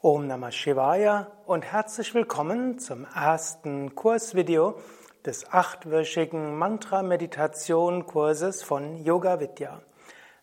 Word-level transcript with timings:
Om 0.00 0.28
Namah 0.28 0.52
Shivaya 0.52 1.26
und 1.44 1.64
herzlich 1.64 2.14
willkommen 2.14 2.78
zum 2.78 3.04
ersten 3.16 3.96
Kursvideo 3.96 4.78
des 5.26 5.52
achtwöchigen 5.52 6.56
Mantra-Meditation-Kurses 6.56 8.62
von 8.62 9.04
Yoga 9.04 9.40
Vidya. 9.40 9.82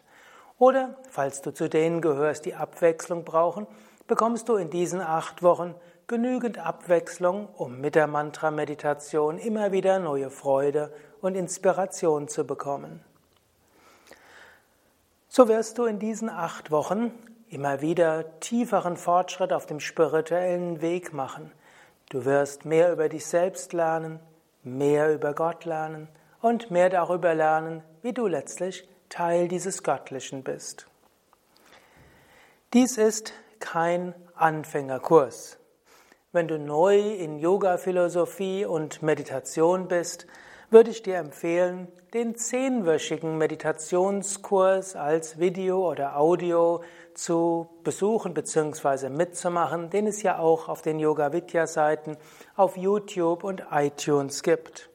Oder, 0.58 0.96
falls 1.10 1.42
du 1.42 1.54
zu 1.54 1.68
denen 1.68 2.00
gehörst, 2.00 2.46
die 2.46 2.56
Abwechslung 2.56 3.26
brauchen, 3.26 3.68
bekommst 4.08 4.48
du 4.48 4.56
in 4.56 4.70
diesen 4.70 5.02
acht 5.02 5.44
Wochen 5.44 5.76
genügend 6.08 6.60
Abwechslung, 6.60 7.50
um 7.58 7.82
mit 7.82 7.96
der 7.96 8.08
Mantra-Meditation 8.08 9.38
immer 9.38 9.74
wieder 9.74 10.00
neue 10.00 10.30
Freude 10.30 10.94
und 11.20 11.36
Inspiration 11.36 12.30
zu 12.30 12.48
bekommen. 12.48 13.04
So 15.28 15.50
wirst 15.50 15.78
du 15.78 15.84
in 15.84 16.00
diesen 16.00 16.30
acht 16.30 16.72
Wochen 16.72 17.12
immer 17.50 17.82
wieder 17.82 18.40
tieferen 18.40 18.96
Fortschritt 18.96 19.52
auf 19.52 19.66
dem 19.66 19.82
spirituellen 19.82 20.80
Weg 20.80 21.12
machen– 21.12 21.52
Du 22.14 22.26
wirst 22.26 22.64
mehr 22.64 22.92
über 22.92 23.10
dich 23.10 23.26
selbst 23.26 23.74
lernen, 23.74 24.20
mehr 24.62 25.12
über 25.12 25.34
Gott 25.34 25.66
lernen 25.66 26.08
und 26.44 26.70
mehr 26.70 26.92
darüber 26.92 27.34
lernen, 27.34 27.82
wie 28.04 28.14
du 28.14 28.28
letztlich 28.28 28.88
Teil 29.10 29.48
dieses 29.48 29.82
Göttlichen 29.82 30.44
bist. 30.44 30.86
Dies 32.72 33.00
ist 33.00 33.34
kein 33.60 34.14
Anfängerkurs. 34.36 35.58
Wenn 36.32 36.48
du 36.48 36.60
neu 36.60 37.00
in 37.00 37.40
Yoga-Philosophie 37.40 38.66
und 38.66 39.02
Meditation 39.02 39.88
bist, 39.88 40.28
würde 40.70 40.92
ich 40.92 41.02
dir 41.02 41.18
empfehlen, 41.18 41.88
den 42.14 42.36
zehnwöchigen 42.36 43.40
Meditationskurs 43.40 44.96
als 44.96 45.40
Video 45.40 45.90
oder 45.90 46.16
Audio 46.20 46.84
zu 47.16 47.68
besuchen 47.84 48.34
bzw. 48.34 49.10
mitzumachen, 49.10 49.90
den 49.90 50.08
es 50.08 50.24
ja 50.24 50.40
auch 50.40 50.70
auf 50.70 50.82
den 50.82 51.00
Yoga 51.00 51.34
Vidya 51.34 51.68
Seiten 51.68 52.18
auf 52.56 52.78
YouTube 52.78 53.44
und 53.44 53.66
iTunes 53.72 54.44
gibt. 54.44 54.90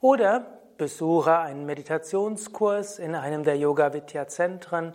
Oder 0.00 0.46
besuche 0.76 1.38
einen 1.38 1.66
Meditationskurs 1.66 2.98
in 2.98 3.14
einem 3.14 3.44
der 3.44 3.56
Yoga 3.56 3.92
Vidya 3.92 4.26
Zentren 4.28 4.94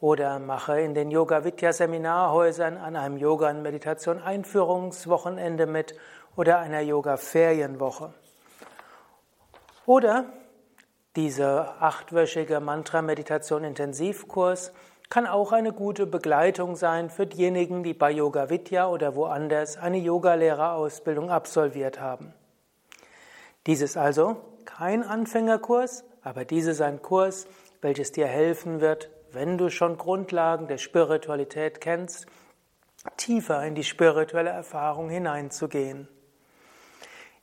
oder 0.00 0.38
mache 0.38 0.80
in 0.80 0.94
den 0.94 1.10
Yoga 1.10 1.44
Vidya 1.44 1.72
Seminarhäusern 1.72 2.76
an 2.76 2.96
einem 2.96 3.16
Yoga 3.16 3.50
und 3.50 3.62
Meditation 3.62 4.20
Einführungswochenende 4.20 5.66
mit 5.66 5.94
oder 6.36 6.58
einer 6.58 6.80
Yoga 6.80 7.16
Ferienwoche. 7.16 8.12
Oder 9.86 10.26
diese 11.16 11.80
achtwöchige 11.80 12.60
Mantra-Meditation-Intensivkurs 12.60 14.72
kann 15.12 15.26
auch 15.26 15.52
eine 15.52 15.74
gute 15.74 16.06
Begleitung 16.06 16.74
sein 16.74 17.10
für 17.10 17.26
diejenigen, 17.26 17.82
die 17.82 17.92
bei 17.92 18.10
Yoga 18.10 18.48
Vidya 18.48 18.88
oder 18.88 19.14
woanders 19.14 19.76
eine 19.76 19.98
Yogalehrerausbildung 19.98 21.30
absolviert 21.30 22.00
haben. 22.00 22.32
Dies 23.66 23.82
ist 23.82 23.98
also 23.98 24.36
kein 24.64 25.02
Anfängerkurs, 25.02 26.04
aber 26.22 26.46
dies 26.46 26.64
ist 26.64 26.80
ein 26.80 27.02
Kurs, 27.02 27.46
welches 27.82 28.12
dir 28.12 28.26
helfen 28.26 28.80
wird, 28.80 29.10
wenn 29.32 29.58
du 29.58 29.68
schon 29.68 29.98
Grundlagen 29.98 30.66
der 30.66 30.78
Spiritualität 30.78 31.82
kennst, 31.82 32.24
tiefer 33.18 33.62
in 33.66 33.74
die 33.74 33.84
spirituelle 33.84 34.48
Erfahrung 34.48 35.10
hineinzugehen. 35.10 36.08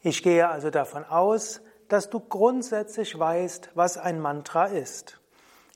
Ich 0.01 0.23
gehe 0.23 0.49
also 0.49 0.71
davon 0.71 1.03
aus, 1.03 1.61
dass 1.87 2.09
du 2.09 2.19
grundsätzlich 2.19 3.19
weißt, 3.19 3.69
was 3.75 3.99
ein 3.99 4.19
Mantra 4.19 4.65
ist. 4.65 5.19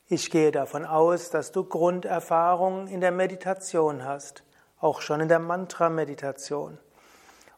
Ich 0.09 0.29
gehe 0.29 0.51
davon 0.51 0.85
aus, 0.85 1.29
dass 1.29 1.53
du 1.53 1.63
Grunderfahrungen 1.63 2.87
in 2.87 2.99
der 2.99 3.11
Meditation 3.11 4.03
hast, 4.03 4.43
auch 4.81 4.99
schon 4.99 5.21
in 5.21 5.29
der 5.29 5.39
Mantra-Meditation. 5.39 6.77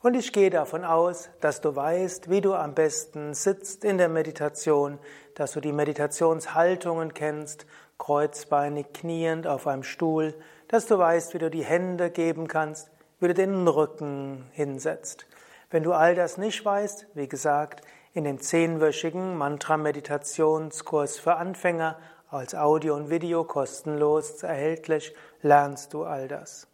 Und 0.03 0.13
ich 0.13 0.31
gehe 0.31 0.51
davon 0.51 0.85
aus, 0.85 1.29
dass 1.41 1.61
du 1.61 1.75
weißt, 1.75 2.29
wie 2.29 2.41
du 2.41 2.53
am 2.53 2.75
besten 2.75 3.34
sitzt 3.34 3.84
in 3.84 3.97
der 3.97 4.09
Meditation, 4.09 5.00
dass 5.34 5.53
du 5.53 5.59
die 5.59 5.72
Meditationshaltungen 5.72 7.16
kennst, 7.16 7.66
kreuzbeinig 7.97 8.94
kniend 8.94 9.47
auf 9.47 9.66
einem 9.66 9.81
Stuhl, 9.81 10.35
dass 10.67 10.85
du 10.85 11.00
weißt, 11.00 11.34
wie 11.34 11.39
du 11.39 11.50
die 11.50 11.66
Hände 11.66 12.11
geben 12.11 12.47
kannst, 12.47 12.91
wie 13.19 13.28
du 13.28 13.34
den 13.34 13.67
Rücken 13.67 14.47
hinsetzt. 14.51 15.25
Wenn 15.72 15.81
du 15.81 15.94
all 15.94 16.13
das 16.13 16.38
nicht 16.38 16.63
weißt, 16.63 17.07
wie 17.16 17.28
gesagt, 17.28 17.81
in 18.13 18.23
dem 18.23 18.39
zehnwöchigen 18.39 19.35
Mantra-Meditationskurs 19.35 21.17
für 21.17 21.38
Anfänger 21.38 21.97
als 22.35 22.53
Audio 22.53 22.96
und 22.96 23.09
Video 23.09 23.44
kostenlos 23.44 24.44
erhältlich 24.44 25.16
lernst 25.41 25.94
du 25.94 26.03
all 26.03 26.28
das. 26.28 26.68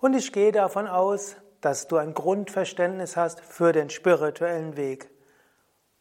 Und 0.00 0.14
ich 0.14 0.32
gehe 0.32 0.52
davon 0.52 0.86
aus, 0.86 1.36
dass 1.60 1.88
du 1.88 1.96
ein 1.96 2.14
Grundverständnis 2.14 3.16
hast 3.16 3.40
für 3.40 3.72
den 3.72 3.90
spirituellen 3.90 4.76
Weg 4.76 5.10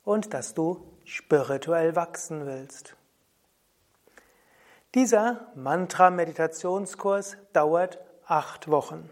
und 0.04 0.34
dass 0.34 0.54
du 0.54 0.84
spirituell 1.06 1.96
wachsen 1.96 2.46
willst. 2.46 2.96
Dieser 4.96 5.48
Mantra-Meditationskurs 5.56 7.38
dauert 7.52 8.00
acht 8.26 8.70
Wochen. 8.70 9.10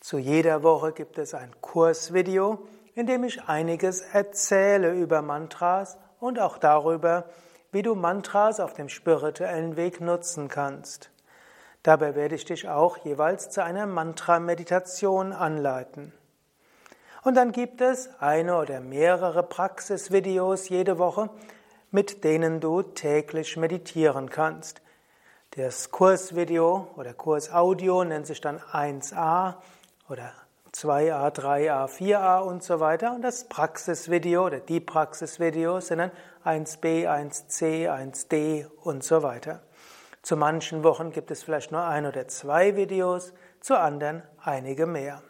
Zu 0.00 0.18
jeder 0.18 0.62
Woche 0.62 0.92
gibt 0.92 1.18
es 1.18 1.34
ein 1.34 1.54
Kursvideo, 1.60 2.66
in 2.94 3.06
dem 3.06 3.24
ich 3.24 3.42
einiges 3.42 4.00
erzähle 4.00 4.92
über 4.92 5.20
Mantras 5.22 5.98
und 6.20 6.38
auch 6.38 6.58
darüber, 6.58 7.26
wie 7.72 7.82
du 7.82 7.94
Mantras 7.94 8.60
auf 8.60 8.74
dem 8.74 8.88
spirituellen 8.88 9.76
Weg 9.76 10.00
nutzen 10.00 10.48
kannst. 10.48 11.10
Dabei 11.82 12.14
werde 12.14 12.34
ich 12.34 12.44
dich 12.44 12.68
auch 12.68 12.98
jeweils 12.98 13.50
zu 13.50 13.64
einer 13.64 13.86
Mantra-Meditation 13.86 15.32
anleiten. 15.32 16.12
Und 17.22 17.34
dann 17.36 17.52
gibt 17.52 17.80
es 17.80 18.10
eine 18.18 18.56
oder 18.56 18.80
mehrere 18.80 19.42
Praxisvideos 19.42 20.68
jede 20.68 20.98
Woche, 20.98 21.30
mit 21.90 22.24
denen 22.24 22.60
du 22.60 22.82
täglich 22.82 23.56
meditieren 23.56 24.30
kannst. 24.30 24.80
Das 25.52 25.90
Kursvideo 25.90 26.88
oder 26.96 27.12
Kursaudio 27.12 28.04
nennt 28.04 28.26
sich 28.26 28.40
dann 28.40 28.60
1a 28.60 29.54
oder 30.08 30.32
2a, 30.72 31.32
3a, 31.32 31.86
4a 31.86 32.40
und 32.40 32.62
so 32.62 32.80
weiter. 32.80 33.14
Und 33.14 33.22
das 33.22 33.48
Praxisvideo 33.48 34.46
oder 34.46 34.60
die 34.60 34.80
Praxisvideos 34.80 35.88
sind 35.88 35.98
dann 35.98 36.12
1b, 36.44 37.08
1c, 37.08 37.88
1d 37.88 38.66
und 38.82 39.04
so 39.04 39.22
weiter. 39.22 39.62
Zu 40.22 40.36
manchen 40.36 40.84
Wochen 40.84 41.12
gibt 41.12 41.30
es 41.30 41.42
vielleicht 41.42 41.72
nur 41.72 41.82
ein 41.82 42.06
oder 42.06 42.28
zwei 42.28 42.76
Videos, 42.76 43.32
zu 43.60 43.78
anderen 43.78 44.22
einige 44.42 44.86
mehr. 44.86 45.22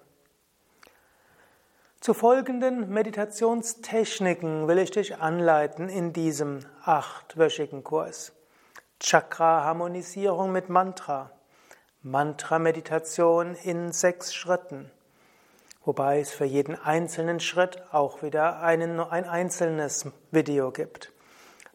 Zu 2.00 2.14
folgenden 2.14 2.88
Meditationstechniken 2.88 4.69
will 4.69 4.78
ich 4.78 4.90
dich 4.90 5.19
anleiten 5.19 5.88
in 5.88 6.12
diesem 6.12 6.60
achtwöchigen 6.82 7.84
Kurs. 7.84 8.32
Chakra-Harmonisierung 9.00 10.50
mit 10.50 10.70
Mantra, 10.70 11.31
Mantra-Meditation 12.02 13.54
in 13.54 13.93
sechs 13.93 14.34
Schritten, 14.34 14.90
wobei 15.85 16.21
es 16.21 16.31
für 16.31 16.44
jeden 16.44 16.77
einzelnen 16.77 17.41
Schritt 17.41 17.82
auch 17.93 18.23
wieder 18.23 18.61
einen, 18.61 19.00
ein 19.00 19.25
einzelnes 19.25 20.06
Video 20.31 20.71
gibt. 20.71 21.12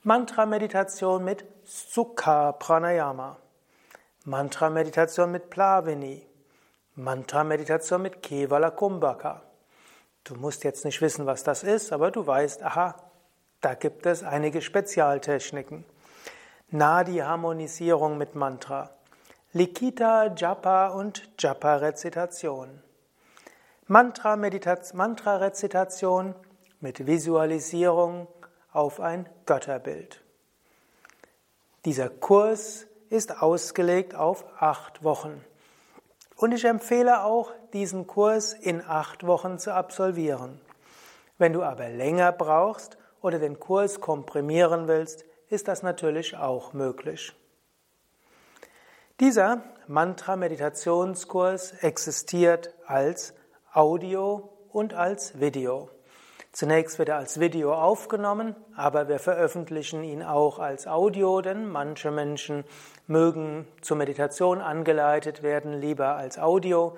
Mantra-Meditation 0.04 1.24
mit 1.24 1.46
Sukha 1.64 2.52
Pranayama, 2.52 3.38
Mantra-Meditation 4.26 5.32
mit 5.32 5.50
Plavini, 5.50 6.26
Mantra-Meditation 6.96 8.02
mit 8.02 8.22
Kevala 8.22 8.70
Kumbhaka. 8.70 9.42
Du 10.24 10.36
musst 10.36 10.64
jetzt 10.64 10.86
nicht 10.86 11.02
wissen, 11.02 11.26
was 11.26 11.44
das 11.44 11.64
ist, 11.64 11.92
aber 11.92 12.12
du 12.12 12.26
weißt, 12.26 12.64
aha, 12.64 12.96
da 13.62 13.74
gibt 13.74 14.06
es 14.06 14.24
einige 14.24 14.62
Spezialtechniken. 14.62 15.86
Nadi-Harmonisierung 16.70 18.18
mit 18.18 18.36
Mantra, 18.36 18.92
Likita, 19.54 20.34
Japa 20.36 20.90
und 20.90 21.30
Japa-Rezitation. 21.40 22.82
Mantra-Rezitation 23.88 26.34
mit 26.80 27.06
Visualisierung 27.06 28.28
auf 28.72 29.00
ein 29.00 29.30
Götterbild. 29.46 30.24
Dieser 31.86 32.10
Kurs 32.10 32.88
ist 33.10 33.44
ausgelegt 33.44 34.16
auf 34.16 34.44
acht 34.60 35.04
Wochen. 35.04 35.46
Und 36.36 36.52
ich 36.52 36.66
empfehle 36.66 37.24
auch, 37.24 37.54
diesen 37.74 38.08
Kurs 38.08 38.54
in 38.54 38.84
acht 38.84 39.28
Wochen 39.28 39.60
zu 39.60 39.72
absolvieren. 39.72 40.60
Wenn 41.38 41.54
du 41.54 41.62
aber 41.62 41.90
länger 41.90 42.32
brauchst 42.32 42.98
oder 43.22 43.38
den 43.38 43.60
Kurs 43.60 44.02
komprimieren 44.02 44.88
willst, 44.88 45.26
ist 45.48 45.68
das 45.68 45.84
natürlich 45.84 46.36
auch 46.36 46.74
möglich. 46.74 47.36
Dieser 49.20 49.62
Mantra-Meditationskurs 49.86 51.74
existiert 51.84 52.74
als 52.88 53.35
Audio 53.76 54.54
und 54.70 54.94
als 54.94 55.42
Video. 55.42 55.90
Zunächst 56.54 56.98
wird 56.98 57.10
er 57.10 57.18
als 57.18 57.42
Video 57.42 57.74
aufgenommen, 57.74 58.56
aber 58.74 59.10
wir 59.10 59.20
veröffentlichen 59.20 60.02
ihn 60.06 60.24
auch 60.24 60.60
als 60.60 60.88
Audio, 60.88 61.42
denn 61.42 61.68
manche 61.68 62.10
Menschen 62.10 62.64
mögen 63.06 63.68
zur 63.82 63.98
Meditation 63.98 64.62
angeleitet 64.62 65.44
werden, 65.44 65.74
lieber 65.74 66.16
als 66.16 66.40
Audio. 66.40 66.96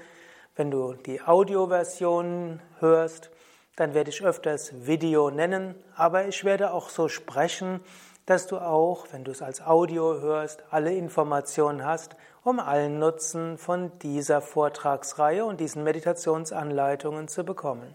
Wenn 0.56 0.69
du 0.69 0.94
die 0.94 1.19
Audioversion 1.19 2.62
hörst, 2.77 3.31
dann 3.75 3.95
werde 3.95 4.12
ich 4.12 4.23
öfters 4.23 4.85
Video 4.85 5.31
nennen, 5.31 5.73
aber 5.95 6.27
ich 6.27 6.44
werde 6.44 6.73
auch 6.73 6.89
so 6.89 7.07
sprechen, 7.07 7.80
dass 8.27 8.45
du 8.45 8.59
auch, 8.59 9.07
wenn 9.12 9.23
du 9.23 9.31
es 9.31 9.41
als 9.41 9.65
Audio 9.65 10.21
hörst, 10.21 10.63
alle 10.69 10.94
Informationen 10.94 11.83
hast, 11.83 12.15
um 12.47 12.61
allen 12.61 12.97
Nutzen 12.97 13.57
von 13.57 13.99
dieser 13.99 14.39
Vortragsreihe 14.39 15.44
und 15.44 15.59
diesen 15.59 15.83
Meditationsanleitungen 15.83 17.27
zu 17.27 17.44
bekommen. 17.44 17.94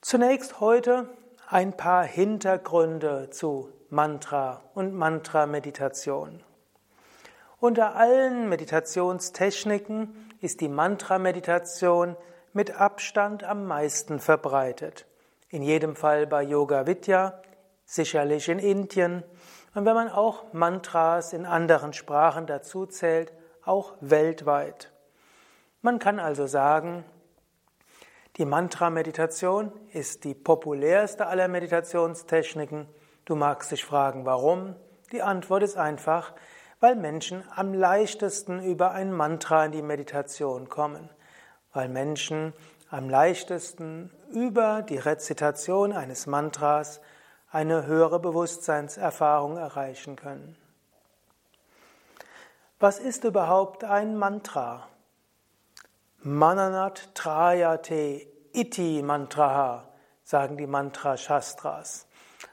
Zunächst 0.00 0.58
heute 0.58 1.08
ein 1.48 1.76
paar 1.76 2.02
Hintergründe 2.02 3.30
zu 3.30 3.68
Mantra 3.88 4.64
und 4.74 4.94
Mantra-Meditation. 4.94 6.42
Unter 7.60 7.94
allen 7.94 8.48
Meditationstechniken 8.48 10.34
ist 10.40 10.60
die 10.60 10.68
Mantra-Meditation 10.68 12.16
mit 12.52 12.80
Abstand 12.80 13.44
am 13.44 13.68
meisten 13.68 14.18
verbreitet. 14.18 15.06
In 15.50 15.62
jedem 15.62 15.94
Fall 15.94 16.26
bei 16.26 16.42
Yoga 16.42 16.88
Vidya, 16.88 17.40
sicherlich 17.84 18.48
in 18.48 18.58
Indien 18.58 19.22
und 19.74 19.84
wenn 19.84 19.94
man 19.94 20.08
auch 20.08 20.52
Mantras 20.52 21.32
in 21.32 21.46
anderen 21.46 21.92
Sprachen 21.92 22.46
dazu 22.46 22.86
zählt, 22.86 23.32
auch 23.64 23.94
weltweit. 24.00 24.92
Man 25.82 25.98
kann 25.98 26.18
also 26.18 26.46
sagen, 26.46 27.04
die 28.36 28.44
Mantra-Meditation 28.44 29.72
ist 29.92 30.24
die 30.24 30.34
populärste 30.34 31.26
aller 31.26 31.48
Meditationstechniken. 31.48 32.88
Du 33.24 33.36
magst 33.36 33.70
dich 33.70 33.84
fragen, 33.84 34.24
warum? 34.24 34.74
Die 35.12 35.22
Antwort 35.22 35.62
ist 35.62 35.76
einfach, 35.76 36.32
weil 36.80 36.96
Menschen 36.96 37.44
am 37.54 37.72
leichtesten 37.72 38.62
über 38.62 38.90
ein 38.90 39.12
Mantra 39.12 39.64
in 39.64 39.72
die 39.72 39.82
Meditation 39.82 40.68
kommen, 40.68 41.08
weil 41.72 41.88
Menschen 41.88 42.52
am 42.90 43.08
leichtesten 43.08 44.10
über 44.30 44.82
die 44.82 44.98
Rezitation 44.98 45.92
eines 45.92 46.26
Mantras 46.26 47.00
eine 47.54 47.86
höhere 47.86 48.18
Bewusstseinserfahrung 48.18 49.56
erreichen 49.56 50.16
können. 50.16 50.56
Was 52.80 52.98
ist 52.98 53.22
überhaupt 53.22 53.84
ein 53.84 54.16
Mantra? 54.16 54.88
Mananat 56.18 57.14
Trayate 57.14 58.26
Iti 58.52 59.02
Mantraha, 59.04 59.88
sagen 60.24 60.56
die 60.56 60.66
Mantra-Shastras. 60.66 62.08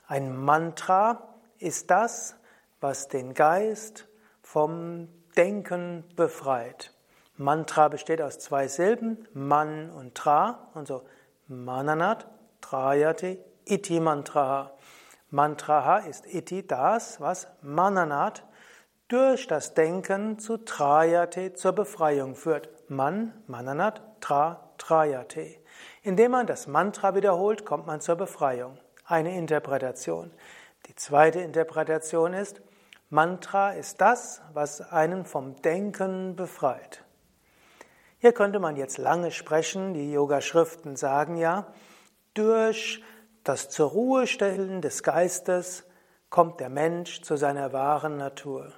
Ein 0.08 0.38
Mantra 0.38 1.36
ist 1.58 1.90
das, 1.90 2.36
was 2.80 3.08
den 3.08 3.34
Geist 3.34 4.08
vom 4.44 5.08
Denken 5.36 6.04
befreit. 6.16 6.94
Mantra 7.38 7.88
besteht 7.88 8.22
aus 8.22 8.38
zwei 8.38 8.68
Silben, 8.68 9.28
Man 9.34 9.90
und 9.90 10.14
Tra, 10.14 10.70
und 10.76 10.88
so 10.88 11.02
Mananat, 11.48 12.28
Trayate, 12.62 13.44
Iti 13.66 14.00
Mantraha. 14.00 14.72
Mantraha 15.30 16.00
ist 16.00 16.26
Iti 16.26 16.66
das, 16.66 17.22
was 17.22 17.48
Mananat 17.62 18.44
durch 19.08 19.48
das 19.48 19.74
Denken 19.74 20.40
zu 20.40 20.58
Trayate, 20.58 21.54
zur 21.54 21.74
Befreiung 21.74 22.36
führt. 22.36 22.70
Man, 22.90 23.34
Mananat, 23.48 24.02
Tra, 24.22 24.72
Trayate. 24.78 25.58
Indem 26.02 26.32
man 26.32 26.48
das 26.48 26.68
Mantra 26.68 27.16
wiederholt, 27.16 27.66
kommt 27.66 27.88
man 27.88 28.02
zur 28.02 28.16
Befreiung. 28.16 28.78
Eine 29.06 29.38
Interpretation. 29.38 30.32
Die 30.88 30.96
zweite 30.96 31.40
Interpretation 31.40 32.34
ist, 32.34 32.62
Mantra 33.10 33.72
ist 33.72 34.00
das, 34.00 34.42
was 34.54 34.80
einen 34.80 35.26
vom 35.26 35.62
Denken 35.62 36.36
befreit. 36.38 37.04
Hier 38.20 38.32
könnte 38.32 38.60
man 38.60 38.78
jetzt 38.78 38.98
lange 38.98 39.32
sprechen, 39.32 39.94
die 39.94 40.14
Yoga-Schriften 40.14 40.96
sagen 40.96 41.36
ja, 41.36 41.68
durch 42.34 43.04
das 43.44 43.70
zur 43.70 43.90
Ruhe 43.90 44.28
stellen 44.28 44.82
des 44.82 45.04
Geistes 45.04 45.84
kommt 46.30 46.60
der 46.60 46.70
Mensch 46.70 47.22
zu 47.22 47.36
seiner 47.36 47.74
wahren 47.74 48.18
Natur. 48.18 48.74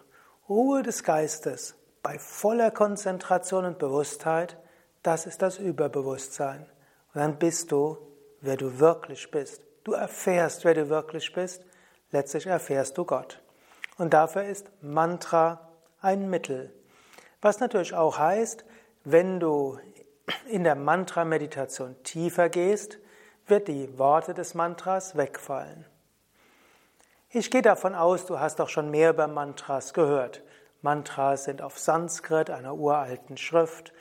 Ruhe 0.50 0.84
des 0.84 1.04
Geistes 1.04 1.76
bei 2.02 2.20
voller 2.20 2.72
Konzentration 2.72 3.66
und 3.66 3.80
Bewusstheit, 3.80 4.58
das 5.04 5.26
ist 5.26 5.42
das 5.42 5.58
Überbewusstsein. 5.60 6.66
Und 7.14 7.22
dann 7.22 7.38
bist 7.38 7.72
du, 7.72 7.98
wer 8.42 8.58
du 8.58 8.80
wirklich 8.80 9.30
bist. 9.32 9.62
Du 9.84 9.94
erfährst, 9.94 10.66
wer 10.66 10.74
du 10.74 10.90
wirklich 10.90 11.32
bist. 11.34 11.64
Letztlich 12.12 12.48
erfährst 12.48 12.98
du 12.98 13.06
Gott. 13.06 13.42
Und 13.98 14.14
dafür 14.14 14.44
ist 14.44 14.72
Mantra 14.82 15.70
ein 16.02 16.30
Mittel. 16.30 16.74
Was 17.42 17.60
natürlich 17.60 17.94
auch 17.94 18.18
heißt, 18.18 18.66
wenn 19.04 19.40
du 19.40 19.78
in 20.48 20.64
der 20.64 20.76
Mantra-Meditation 20.76 21.96
tiefer 22.04 22.50
gehst, 22.50 23.00
wird 23.48 23.68
die 23.68 23.98
Worte 23.98 24.34
des 24.34 24.54
Mantras 24.54 25.18
wegfallen. 25.18 25.86
Ich 27.30 27.50
gehe 27.50 27.62
davon 27.64 27.96
aus, 27.96 28.26
du 28.26 28.40
hast 28.40 28.60
doch 28.60 28.70
schon 28.70 28.92
mehr 28.92 29.10
über 29.10 29.28
Mantras 29.28 29.94
gehört. 29.94 30.44
Mantras 30.82 31.46
sind 31.46 31.62
auf 31.62 31.80
Sanskrit, 31.80 32.50
einer 32.50 32.76
uralten 32.76 33.38
Schrift. 33.38 33.92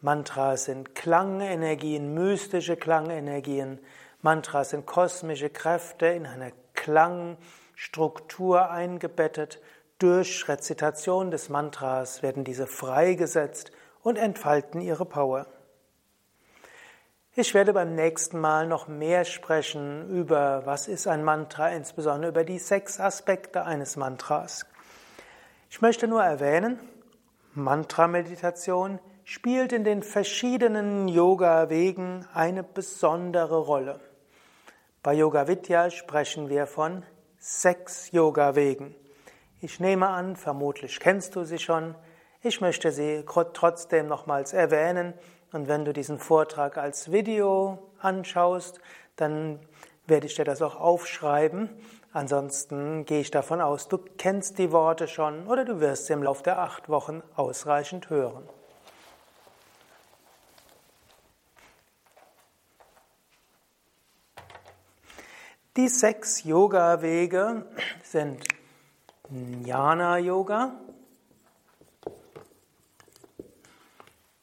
Mantras 0.00 0.64
sind 0.64 0.94
Klangenergien, 0.94 2.14
mystische 2.14 2.76
Klangenergien. 2.76 3.80
Mantras 4.22 4.70
sind 4.70 4.86
kosmische 4.86 5.50
Kräfte 5.50 6.06
in 6.06 6.26
einer 6.26 6.52
Klangstruktur 6.74 8.70
eingebettet. 8.70 9.60
Durch 9.98 10.48
Rezitation 10.48 11.30
des 11.30 11.48
Mantras 11.48 12.22
werden 12.22 12.44
diese 12.44 12.66
freigesetzt 12.66 13.72
und 14.02 14.16
entfalten 14.16 14.80
ihre 14.80 15.04
Power. 15.04 15.46
Ich 17.40 17.54
werde 17.54 17.72
beim 17.72 17.94
nächsten 17.94 18.40
Mal 18.40 18.66
noch 18.66 18.88
mehr 18.88 19.24
sprechen 19.24 20.10
über, 20.10 20.62
was 20.66 20.88
ist 20.88 21.06
ein 21.06 21.22
Mantra, 21.22 21.68
insbesondere 21.68 22.32
über 22.32 22.42
die 22.42 22.58
sechs 22.58 22.98
Aspekte 22.98 23.64
eines 23.64 23.94
Mantras. 23.94 24.66
Ich 25.70 25.80
möchte 25.80 26.08
nur 26.08 26.20
erwähnen, 26.20 26.80
Mantra-Meditation 27.54 28.98
spielt 29.22 29.72
in 29.72 29.84
den 29.84 30.02
verschiedenen 30.02 31.06
Yoga-Wegen 31.06 32.26
eine 32.34 32.64
besondere 32.64 33.58
Rolle. 33.58 34.00
Bei 35.04 35.14
Yoga 35.14 35.46
Vidya 35.46 35.90
sprechen 35.90 36.48
wir 36.48 36.66
von 36.66 37.04
sechs 37.38 38.10
Yoga-Wegen. 38.10 38.96
Ich 39.60 39.78
nehme 39.78 40.08
an, 40.08 40.34
vermutlich 40.34 40.98
kennst 40.98 41.36
du 41.36 41.44
sie 41.44 41.60
schon. 41.60 41.94
Ich 42.42 42.60
möchte 42.60 42.90
sie 42.90 43.24
trotzdem 43.24 44.08
nochmals 44.08 44.52
erwähnen 44.52 45.14
und 45.52 45.68
wenn 45.68 45.84
du 45.84 45.92
diesen 45.92 46.18
Vortrag 46.18 46.76
als 46.76 47.10
Video 47.10 47.78
anschaust, 48.00 48.80
dann 49.16 49.58
werde 50.06 50.26
ich 50.26 50.34
dir 50.34 50.44
das 50.44 50.62
auch 50.62 50.76
aufschreiben. 50.76 51.70
Ansonsten 52.12 53.04
gehe 53.04 53.20
ich 53.20 53.30
davon 53.30 53.60
aus, 53.60 53.88
du 53.88 53.98
kennst 53.98 54.58
die 54.58 54.72
Worte 54.72 55.08
schon 55.08 55.46
oder 55.46 55.64
du 55.64 55.80
wirst 55.80 56.06
sie 56.06 56.14
im 56.14 56.22
Laufe 56.22 56.42
der 56.42 56.58
acht 56.58 56.88
Wochen 56.88 57.22
ausreichend 57.36 58.10
hören. 58.10 58.48
Die 65.76 65.88
sechs 65.88 66.42
Yoga-Wege 66.42 67.64
sind 68.02 68.42
Jnana-Yoga, 69.30 70.72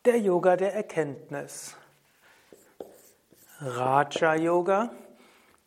der 0.05 0.19
Yoga 0.19 0.55
der 0.55 0.75
Erkenntnis, 0.75 1.75
Raja-Yoga, 3.59 4.91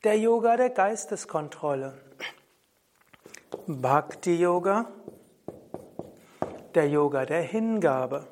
der 0.05 0.19
Yoga 0.19 0.57
der 0.57 0.71
Geisteskontrolle, 0.71 1.95
Bhakti-Yoga, 3.67 4.87
der 6.75 6.89
Yoga 6.89 7.27
der 7.27 7.43
Hingabe, 7.43 8.29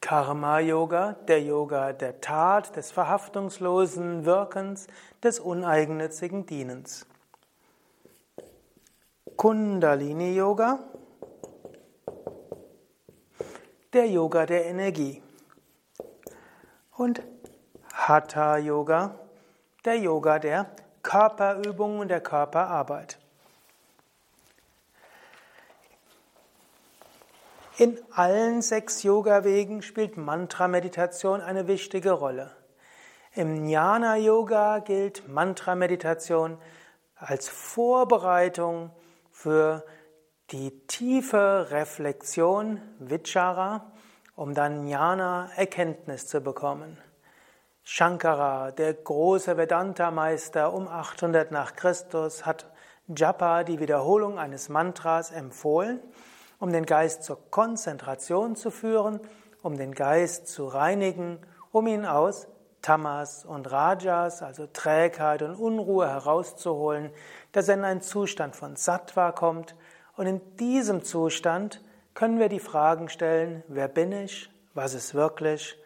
Karma-Yoga, 0.00 1.12
der 1.28 1.42
Yoga 1.42 1.92
der 1.92 2.20
Tat, 2.22 2.76
des 2.76 2.90
verhaftungslosen 2.90 4.24
Wirkens, 4.24 4.86
des 5.22 5.38
uneigennützigen 5.38 6.46
Dienens. 6.46 7.06
Kundalini-Yoga, 9.36 10.78
der 13.92 14.08
Yoga 14.08 14.46
der 14.46 14.66
Energie. 14.66 15.22
Und 16.96 17.22
Hatha 17.92 18.56
Yoga, 18.56 19.14
der 19.84 19.98
Yoga 19.98 20.38
der 20.38 20.70
Körperübung 21.02 21.98
und 21.98 22.08
der 22.08 22.20
Körperarbeit. 22.20 23.18
In 27.78 27.98
allen 28.12 28.62
sechs 28.62 29.02
Yoga-Wegen 29.02 29.82
spielt 29.82 30.16
Mantra-Meditation 30.16 31.40
eine 31.40 31.66
wichtige 31.66 32.12
Rolle. 32.12 32.54
Im 33.34 33.66
Jnana-Yoga 33.66 34.80
gilt 34.80 35.26
Mantra-Meditation 35.26 36.58
als 37.16 37.48
Vorbereitung 37.48 38.90
für 39.30 39.84
die 40.50 40.86
tiefe 40.86 41.68
Reflexion, 41.70 42.80
Vichara, 42.98 43.92
um 44.34 44.54
dann 44.54 44.86
Jnana, 44.86 45.50
Erkenntnis 45.56 46.26
zu 46.26 46.40
bekommen. 46.40 46.98
Shankara, 47.84 48.70
der 48.70 48.94
große 48.94 49.56
Vedanta-Meister 49.56 50.72
um 50.72 50.88
800 50.88 51.50
nach 51.50 51.74
Christus, 51.74 52.46
hat 52.46 52.70
Japa, 53.08 53.64
die 53.64 53.80
Wiederholung 53.80 54.38
eines 54.38 54.68
Mantras, 54.68 55.30
empfohlen, 55.30 56.00
um 56.60 56.72
den 56.72 56.86
Geist 56.86 57.24
zur 57.24 57.50
Konzentration 57.50 58.54
zu 58.54 58.70
führen, 58.70 59.20
um 59.62 59.76
den 59.76 59.94
Geist 59.94 60.48
zu 60.48 60.66
reinigen, 60.66 61.38
um 61.72 61.86
ihn 61.86 62.06
aus 62.06 62.46
Tamas 62.82 63.44
und 63.44 63.70
Rajas, 63.70 64.42
also 64.42 64.66
Trägheit 64.66 65.42
und 65.42 65.54
Unruhe 65.54 66.08
herauszuholen, 66.08 67.10
dass 67.52 67.68
er 67.68 67.74
in 67.74 67.84
einen 67.84 68.00
Zustand 68.00 68.56
von 68.56 68.76
Sattva 68.76 69.32
kommt. 69.32 69.74
Und 70.16 70.26
in 70.26 70.56
diesem 70.56 71.04
Zustand 71.04 71.80
können 72.14 72.38
wir 72.38 72.48
die 72.48 72.60
Fragen 72.60 73.08
stellen, 73.08 73.62
wer 73.68 73.88
bin 73.88 74.12
ich, 74.12 74.50
was 74.74 74.94
ist 74.94 75.14
wirklich, 75.14 75.76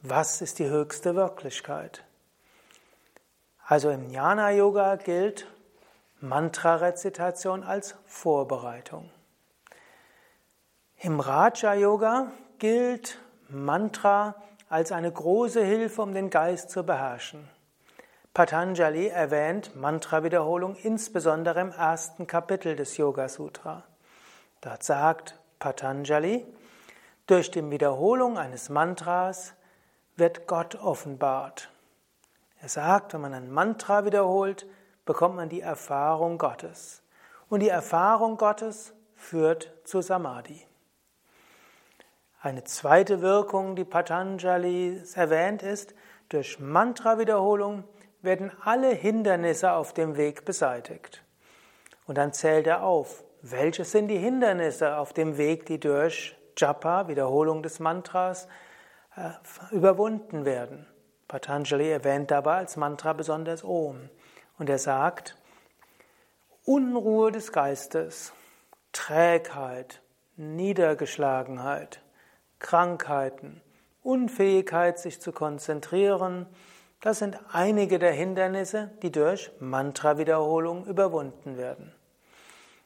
was 0.00 0.42
ist 0.42 0.58
die 0.58 0.68
höchste 0.68 1.14
Wirklichkeit? 1.14 2.04
Also 3.66 3.90
im 3.90 4.10
Jnana 4.10 4.50
Yoga 4.50 4.96
gilt 4.96 5.46
Mantra-Rezitation 6.20 7.62
als 7.62 7.96
Vorbereitung. 8.06 9.10
Im 10.98 11.20
Raja 11.20 11.74
Yoga 11.74 12.32
gilt 12.58 13.18
Mantra 13.48 14.34
als 14.68 14.90
eine 14.92 15.12
große 15.12 15.62
Hilfe, 15.62 16.02
um 16.02 16.14
den 16.14 16.30
Geist 16.30 16.70
zu 16.70 16.82
beherrschen. 16.82 17.48
Patanjali 18.34 19.06
erwähnt 19.06 19.76
Mantra-Wiederholung 19.76 20.74
insbesondere 20.74 21.60
im 21.60 21.70
ersten 21.70 22.26
Kapitel 22.26 22.74
des 22.74 22.96
Yoga 22.96 23.28
Sutra. 23.28 23.84
Dort 24.60 24.82
sagt 24.82 25.38
Patanjali, 25.60 26.44
durch 27.28 27.52
die 27.52 27.70
Wiederholung 27.70 28.36
eines 28.36 28.70
Mantras 28.70 29.54
wird 30.16 30.48
Gott 30.48 30.74
offenbart. 30.74 31.70
Er 32.60 32.68
sagt, 32.68 33.14
wenn 33.14 33.20
man 33.20 33.34
ein 33.34 33.52
Mantra 33.52 34.04
wiederholt, 34.04 34.66
bekommt 35.04 35.36
man 35.36 35.48
die 35.48 35.60
Erfahrung 35.60 36.36
Gottes. 36.36 37.02
Und 37.48 37.60
die 37.60 37.68
Erfahrung 37.68 38.36
Gottes 38.36 38.94
führt 39.14 39.72
zu 39.84 40.02
Samadhi. 40.02 40.66
Eine 42.40 42.64
zweite 42.64 43.22
Wirkung, 43.22 43.76
die 43.76 43.84
Patanjali 43.84 45.00
erwähnt, 45.14 45.62
ist, 45.62 45.94
durch 46.30 46.58
Mantra-Wiederholung 46.58 47.84
werden 48.24 48.50
alle 48.64 48.90
Hindernisse 48.90 49.72
auf 49.72 49.92
dem 49.92 50.16
Weg 50.16 50.44
beseitigt. 50.44 51.22
Und 52.06 52.18
dann 52.18 52.32
zählt 52.32 52.66
er 52.66 52.82
auf, 52.82 53.24
welche 53.42 53.84
sind 53.84 54.08
die 54.08 54.18
Hindernisse 54.18 54.96
auf 54.96 55.12
dem 55.12 55.36
Weg, 55.36 55.66
die 55.66 55.78
durch 55.78 56.36
Japa, 56.56 57.08
Wiederholung 57.08 57.62
des 57.62 57.80
Mantras, 57.80 58.48
äh, 59.16 59.30
überwunden 59.70 60.44
werden. 60.44 60.86
Patanjali 61.28 61.90
erwähnt 61.90 62.30
dabei 62.30 62.56
als 62.56 62.76
Mantra 62.76 63.12
besonders 63.12 63.64
Om. 63.64 64.08
Und 64.58 64.70
er 64.70 64.78
sagt, 64.78 65.36
Unruhe 66.64 67.30
des 67.32 67.52
Geistes, 67.52 68.32
Trägheit, 68.92 70.00
Niedergeschlagenheit, 70.36 72.00
Krankheiten, 72.58 73.60
Unfähigkeit, 74.02 74.98
sich 74.98 75.20
zu 75.20 75.32
konzentrieren, 75.32 76.46
das 77.04 77.18
sind 77.18 77.38
einige 77.52 77.98
der 77.98 78.12
Hindernisse, 78.12 78.90
die 79.02 79.12
durch 79.12 79.50
Mantra-Wiederholung 79.60 80.86
überwunden 80.86 81.58
werden. 81.58 81.92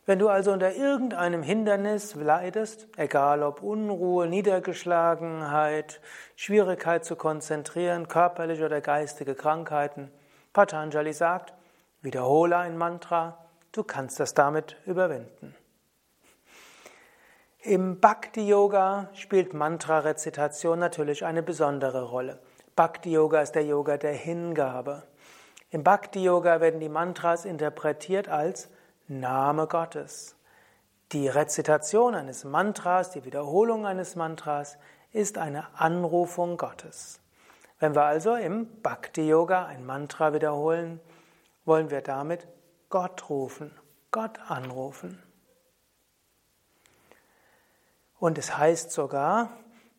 Wenn 0.06 0.18
du 0.18 0.28
also 0.28 0.50
unter 0.50 0.74
irgendeinem 0.74 1.44
Hindernis 1.44 2.16
leidest, 2.16 2.88
egal 2.96 3.44
ob 3.44 3.62
Unruhe, 3.62 4.26
Niedergeschlagenheit, 4.26 6.00
Schwierigkeit 6.34 7.04
zu 7.04 7.14
konzentrieren, 7.14 8.08
körperliche 8.08 8.64
oder 8.64 8.80
geistige 8.80 9.36
Krankheiten, 9.36 10.10
Patanjali 10.52 11.12
sagt, 11.12 11.54
wiederhole 12.02 12.56
ein 12.56 12.76
Mantra, 12.76 13.38
du 13.70 13.84
kannst 13.84 14.18
das 14.18 14.34
damit 14.34 14.78
überwinden. 14.84 15.54
Im 17.60 18.00
Bhakti-Yoga 18.00 19.10
spielt 19.14 19.54
Mantra-Rezitation 19.54 20.80
natürlich 20.80 21.24
eine 21.24 21.44
besondere 21.44 22.02
Rolle. 22.02 22.40
Bhakti-Yoga 22.78 23.40
ist 23.40 23.56
der 23.56 23.64
Yoga 23.64 23.96
der 23.96 24.12
Hingabe. 24.12 25.02
Im 25.70 25.82
Bhakti-Yoga 25.82 26.60
werden 26.60 26.78
die 26.78 26.88
Mantras 26.88 27.44
interpretiert 27.44 28.28
als 28.28 28.68
Name 29.08 29.66
Gottes. 29.66 30.36
Die 31.10 31.26
Rezitation 31.26 32.14
eines 32.14 32.44
Mantras, 32.44 33.10
die 33.10 33.24
Wiederholung 33.24 33.84
eines 33.84 34.14
Mantras 34.14 34.78
ist 35.10 35.38
eine 35.38 35.66
Anrufung 35.76 36.56
Gottes. 36.56 37.18
Wenn 37.80 37.96
wir 37.96 38.04
also 38.04 38.36
im 38.36 38.80
Bhakti 38.80 39.28
Yoga 39.28 39.66
ein 39.66 39.84
Mantra 39.84 40.32
wiederholen, 40.32 41.00
wollen 41.64 41.90
wir 41.90 42.00
damit 42.00 42.46
Gott 42.90 43.28
rufen, 43.28 43.72
Gott 44.12 44.38
anrufen. 44.46 45.20
Und 48.20 48.38
es 48.38 48.56
heißt 48.56 48.92
sogar, 48.92 49.50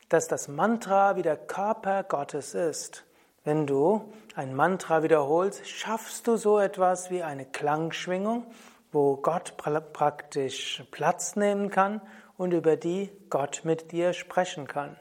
dass 0.10 0.28
das 0.28 0.48
Mantra 0.48 1.16
wie 1.16 1.22
der 1.22 1.38
Körper 1.38 2.04
Gottes 2.04 2.56
ist. 2.56 3.06
Wenn 3.44 3.68
du 3.68 4.12
ein 4.36 4.56
Mantra 4.56 5.04
wiederholst, 5.04 5.68
schaffst 5.68 6.28
du 6.28 6.36
so 6.36 6.60
etwas 6.60 7.10
wie 7.10 7.24
eine 7.24 7.46
Klangschwingung, 7.46 8.46
wo 8.92 9.18
Gott 9.18 9.56
praktisch 9.58 10.84
Platz 10.92 11.36
nehmen 11.36 11.70
kann 11.70 12.02
und 12.38 12.54
über 12.54 12.76
die 12.76 13.12
Gott 13.30 13.62
mit 13.64 13.92
dir 13.92 14.14
sprechen 14.14 14.68
kann. 14.68 14.98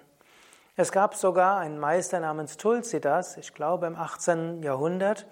Es 0.77 0.93
gab 0.93 1.17
sogar 1.17 1.59
einen 1.59 1.79
Meister 1.79 2.21
namens 2.21 2.57
Tulsidas, 2.57 3.37
ich 3.37 3.55
glaube 3.55 3.87
im 3.87 3.97
18. 3.97 4.63
Jahrhundert, 4.63 5.27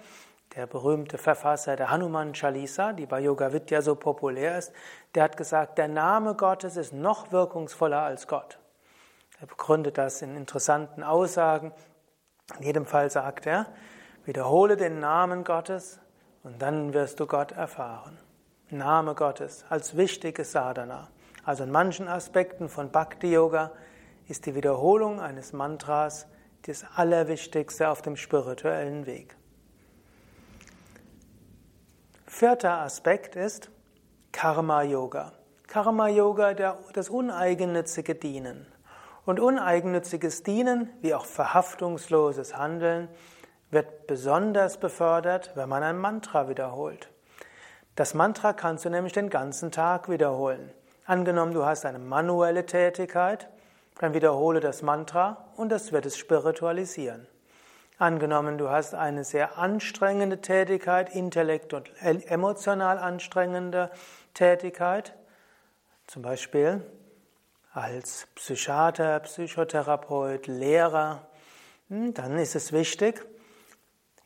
der 0.56 0.66
berühmte 0.66 1.18
Verfasser 1.18 1.76
der 1.76 1.90
Hanuman 1.90 2.32
Chalisa, 2.32 2.92
die 2.92 3.06
bei 3.06 3.20
Yoga 3.20 3.52
Vidya 3.52 3.82
so 3.82 3.94
populär 3.94 4.58
ist, 4.58 4.72
der 5.14 5.24
hat 5.24 5.36
gesagt, 5.36 5.78
der 5.78 5.88
Name 5.88 6.34
Gottes 6.34 6.76
ist 6.76 6.92
noch 6.92 7.30
wirkungsvoller 7.30 8.00
als 8.00 8.26
Gott. 8.26 8.58
Er 9.40 9.46
begründet 9.46 9.98
das 9.98 10.22
in 10.22 10.36
interessanten 10.36 11.02
Aussagen. 11.02 11.72
In 12.58 12.64
jedem 12.64 12.86
Fall 12.86 13.10
sagt 13.10 13.46
er, 13.46 13.66
wiederhole 14.24 14.76
den 14.76 15.00
Namen 15.00 15.44
Gottes 15.44 16.00
und 16.42 16.62
dann 16.62 16.94
wirst 16.94 17.20
du 17.20 17.26
Gott 17.26 17.52
erfahren. 17.52 18.18
Name 18.70 19.14
Gottes 19.14 19.64
als 19.68 19.96
wichtiges 19.96 20.52
Sadhana. 20.52 21.08
Also 21.44 21.64
in 21.64 21.70
manchen 21.70 22.08
Aspekten 22.08 22.68
von 22.68 22.90
Bhakti 22.90 23.32
Yoga 23.32 23.72
ist 24.26 24.46
die 24.46 24.54
Wiederholung 24.54 25.20
eines 25.20 25.52
Mantras 25.52 26.26
das 26.62 26.84
Allerwichtigste 26.96 27.88
auf 27.88 28.02
dem 28.02 28.16
spirituellen 28.16 29.06
Weg. 29.06 29.36
Vierter 32.26 32.78
Aspekt 32.78 33.36
ist 33.36 33.70
Karma 34.32 34.82
Yoga. 34.82 35.32
Karma 35.68 36.08
Yoga, 36.08 36.54
das 36.92 37.08
uneigennützige 37.08 38.16
Dienen. 38.16 38.66
Und 39.26 39.40
uneigennütziges 39.40 40.44
Dienen, 40.44 40.88
wie 41.02 41.12
auch 41.12 41.26
verhaftungsloses 41.26 42.56
Handeln, 42.56 43.08
wird 43.70 44.06
besonders 44.06 44.78
befördert, 44.78 45.50
wenn 45.56 45.68
man 45.68 45.82
ein 45.82 45.98
Mantra 45.98 46.48
wiederholt. 46.48 47.10
Das 47.96 48.14
Mantra 48.14 48.52
kannst 48.52 48.84
du 48.84 48.90
nämlich 48.90 49.12
den 49.12 49.28
ganzen 49.28 49.72
Tag 49.72 50.08
wiederholen. 50.08 50.72
Angenommen, 51.06 51.52
du 51.52 51.66
hast 51.66 51.84
eine 51.84 51.98
manuelle 51.98 52.66
Tätigkeit, 52.66 53.48
dann 53.98 54.14
wiederhole 54.14 54.60
das 54.60 54.82
Mantra 54.82 55.48
und 55.56 55.70
das 55.70 55.90
wird 55.90 56.06
es 56.06 56.16
spiritualisieren. 56.16 57.26
Angenommen, 57.98 58.58
du 58.58 58.70
hast 58.70 58.94
eine 58.94 59.24
sehr 59.24 59.58
anstrengende 59.58 60.40
Tätigkeit, 60.40 61.12
intellekt 61.14 61.72
und 61.74 61.90
emotional 62.00 62.98
anstrengende 62.98 63.90
Tätigkeit, 64.34 65.14
zum 66.06 66.22
Beispiel 66.22 66.82
als 67.76 68.26
Psychiater, 68.36 69.20
Psychotherapeut, 69.20 70.46
Lehrer, 70.46 71.26
hm, 71.88 72.14
dann 72.14 72.38
ist 72.38 72.56
es 72.56 72.72
wichtig, 72.72 73.22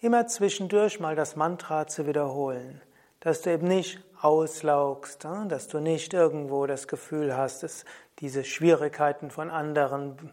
immer 0.01 0.29
zwischendurch 0.29 1.01
mal 1.01 1.17
das 1.17 1.35
Mantra 1.35 1.89
zu 1.89 2.07
wiederholen, 2.07 2.81
dass 3.19 3.43
du 3.43 3.51
eben 3.51 3.67
nicht 3.67 3.99
auslaugst, 4.21 5.25
hm, 5.25 5.49
dass 5.49 5.67
du 5.67 5.81
nicht 5.81 6.15
irgendwo 6.15 6.67
das 6.67 6.87
Gefühl 6.87 7.37
hast, 7.37 7.65
dass 7.65 7.85
diese 8.21 8.45
Schwierigkeiten 8.45 9.33
von 9.33 9.51
anderen 9.51 10.33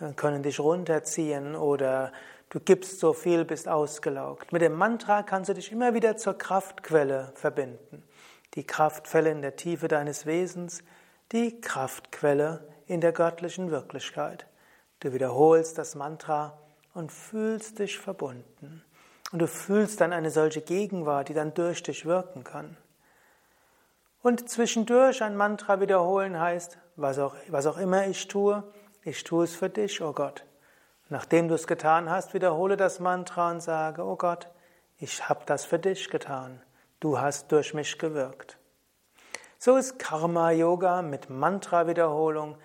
äh, 0.00 0.12
können 0.14 0.42
dich 0.42 0.58
runterziehen 0.58 1.54
oder 1.54 2.12
du 2.50 2.58
gibst 2.58 2.98
so 2.98 3.12
viel, 3.12 3.44
bist 3.44 3.68
ausgelaugt. 3.68 4.52
Mit 4.52 4.62
dem 4.62 4.74
Mantra 4.74 5.22
kannst 5.22 5.48
du 5.48 5.54
dich 5.54 5.70
immer 5.70 5.94
wieder 5.94 6.16
zur 6.16 6.36
Kraftquelle 6.36 7.30
verbinden. 7.36 8.02
Die 8.54 8.66
Kraftquelle 8.66 9.30
in 9.30 9.42
der 9.42 9.54
Tiefe 9.54 9.86
deines 9.86 10.26
Wesens, 10.26 10.82
die 11.32 11.60
Kraftquelle 11.60 12.66
in 12.86 13.00
der 13.00 13.12
göttlichen 13.12 13.70
Wirklichkeit. 13.70 14.46
Du 15.00 15.12
wiederholst 15.12 15.78
das 15.78 15.94
Mantra 15.94 16.58
und 16.94 17.12
fühlst 17.12 17.78
dich 17.78 17.98
verbunden. 17.98 18.82
Und 19.30 19.40
du 19.40 19.46
fühlst 19.46 20.00
dann 20.00 20.12
eine 20.12 20.30
solche 20.30 20.62
Gegenwart, 20.62 21.28
die 21.28 21.34
dann 21.34 21.52
durch 21.52 21.82
dich 21.82 22.06
wirken 22.06 22.44
kann. 22.44 22.76
Und 24.22 24.48
zwischendurch 24.48 25.22
ein 25.22 25.36
Mantra 25.36 25.80
wiederholen 25.80 26.40
heißt, 26.40 26.78
was 26.96 27.18
auch, 27.18 27.36
was 27.48 27.66
auch 27.66 27.78
immer 27.78 28.06
ich 28.06 28.26
tue, 28.26 28.64
ich 29.04 29.22
tue 29.22 29.44
es 29.44 29.54
für 29.54 29.68
dich, 29.70 30.00
oh 30.00 30.12
Gott. 30.12 30.44
Nachdem 31.08 31.48
du 31.48 31.54
es 31.54 31.66
getan 31.66 32.10
hast, 32.10 32.34
wiederhole 32.34 32.76
das 32.76 33.00
Mantra 33.00 33.50
und 33.50 33.60
sage, 33.60 34.02
oh 34.02 34.16
Gott, 34.16 34.48
ich 34.98 35.28
habe 35.28 35.44
das 35.46 35.64
für 35.64 35.78
dich 35.78 36.10
getan. 36.10 36.60
Du 37.00 37.20
hast 37.20 37.52
durch 37.52 37.72
mich 37.74 37.98
gewirkt. 37.98 38.57
So 39.60 39.76
ist 39.76 39.98
Karma 39.98 40.52
Yoga 40.52 41.02
mit 41.02 41.30
Mantra-Wiederholung 41.30 42.56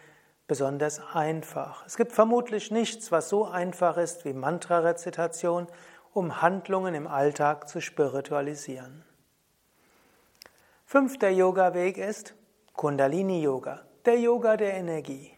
besonders 0.47 1.01
einfach. 1.15 1.83
Es 1.87 1.97
gibt 1.97 2.11
vermutlich 2.11 2.69
nichts, 2.69 3.11
was 3.11 3.29
so 3.29 3.45
einfach 3.45 3.97
ist 3.97 4.25
wie 4.25 4.33
Mantra-Rezitation, 4.33 5.65
um 6.13 6.43
Handlungen 6.43 6.93
im 6.93 7.07
Alltag 7.07 7.67
zu 7.67 7.81
spiritualisieren. 7.81 9.03
Fünfter 10.85 11.31
Yoga-Weg 11.31 11.97
ist 11.97 12.35
Kundalini-Yoga, 12.73 13.81
der 14.05 14.19
Yoga 14.19 14.55
der 14.55 14.75
Energie. 14.75 15.35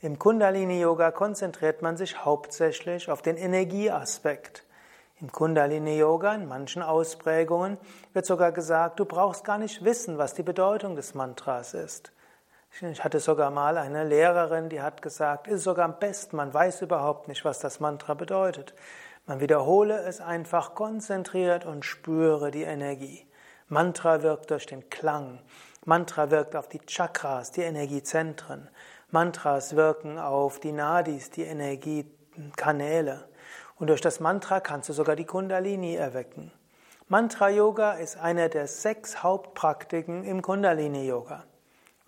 Im 0.00 0.18
Kundalini-Yoga 0.18 1.12
konzentriert 1.12 1.82
man 1.82 1.96
sich 1.96 2.24
hauptsächlich 2.24 3.08
auf 3.08 3.22
den 3.22 3.36
Energieaspekt. 3.36 4.65
Im 5.20 5.32
Kundalini-Yoga, 5.32 6.34
in 6.34 6.46
manchen 6.46 6.82
Ausprägungen, 6.82 7.78
wird 8.12 8.26
sogar 8.26 8.52
gesagt, 8.52 9.00
du 9.00 9.06
brauchst 9.06 9.44
gar 9.44 9.56
nicht 9.56 9.82
wissen, 9.82 10.18
was 10.18 10.34
die 10.34 10.42
Bedeutung 10.42 10.94
des 10.94 11.14
Mantras 11.14 11.72
ist. 11.72 12.12
Ich 12.82 13.02
hatte 13.02 13.20
sogar 13.20 13.50
mal 13.50 13.78
eine 13.78 14.04
Lehrerin, 14.04 14.68
die 14.68 14.82
hat 14.82 15.00
gesagt, 15.00 15.48
es 15.48 15.54
ist 15.54 15.64
sogar 15.64 15.86
am 15.86 15.98
besten, 15.98 16.36
man 16.36 16.52
weiß 16.52 16.82
überhaupt 16.82 17.28
nicht, 17.28 17.46
was 17.46 17.60
das 17.60 17.80
Mantra 17.80 18.12
bedeutet. 18.12 18.74
Man 19.24 19.40
wiederhole 19.40 19.98
es 20.00 20.20
einfach 20.20 20.74
konzentriert 20.74 21.64
und 21.64 21.86
spüre 21.86 22.50
die 22.50 22.64
Energie. 22.64 23.26
Mantra 23.68 24.22
wirkt 24.22 24.50
durch 24.50 24.66
den 24.66 24.90
Klang. 24.90 25.40
Mantra 25.86 26.30
wirkt 26.30 26.54
auf 26.54 26.68
die 26.68 26.80
Chakras, 26.80 27.52
die 27.52 27.62
Energiezentren. 27.62 28.68
Mantras 29.10 29.74
wirken 29.74 30.18
auf 30.18 30.60
die 30.60 30.72
Nadis, 30.72 31.30
die 31.30 31.44
Energiekanäle. 31.44 33.26
Und 33.78 33.88
durch 33.88 34.00
das 34.00 34.20
Mantra 34.20 34.60
kannst 34.60 34.88
du 34.88 34.92
sogar 34.92 35.16
die 35.16 35.24
Kundalini 35.24 35.94
erwecken. 35.94 36.50
Mantra-Yoga 37.08 37.92
ist 37.92 38.16
einer 38.16 38.48
der 38.48 38.66
sechs 38.66 39.22
Hauptpraktiken 39.22 40.24
im 40.24 40.42
Kundalini-Yoga. 40.42 41.44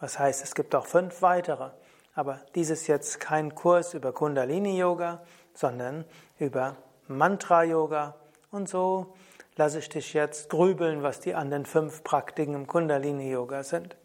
Was 0.01 0.19
heißt, 0.19 0.43
es 0.43 0.55
gibt 0.55 0.75
auch 0.75 0.87
fünf 0.87 1.23
weitere. 1.23 1.71
Aber 2.15 2.41
dies 2.55 2.71
ist 2.71 2.89
jetzt 2.89 3.21
kein 3.21 3.55
Kurs 3.55 3.95
über 3.95 4.13
Kundalini-Yoga, 4.13 5.23
sondern 5.55 6.05
über 6.39 6.77
Mantra-Yoga. 7.07 8.17
Und 8.51 8.69
so 8.69 9.15
lasse 9.57 9.79
ich 9.79 9.89
dich 9.89 10.15
jetzt 10.15 10.51
grübeln, 10.51 11.03
was 11.03 11.21
die 11.21 11.35
anderen 11.35 11.67
fünf 11.67 12.03
Praktiken 12.03 12.55
im 12.55 12.67
Kundalini-Yoga 12.67 13.63
sind. 13.63 13.97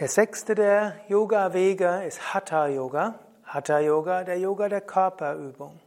Der 0.00 0.08
sechste 0.08 0.54
der 0.54 0.96
Yoga-Wege 1.08 2.04
ist 2.06 2.34
Hatha-Yoga. 2.34 3.18
Hatha-Yoga, 3.48 4.24
der 4.24 4.38
Yoga 4.38 4.68
der 4.68 4.82
Körperübung. 4.82 5.80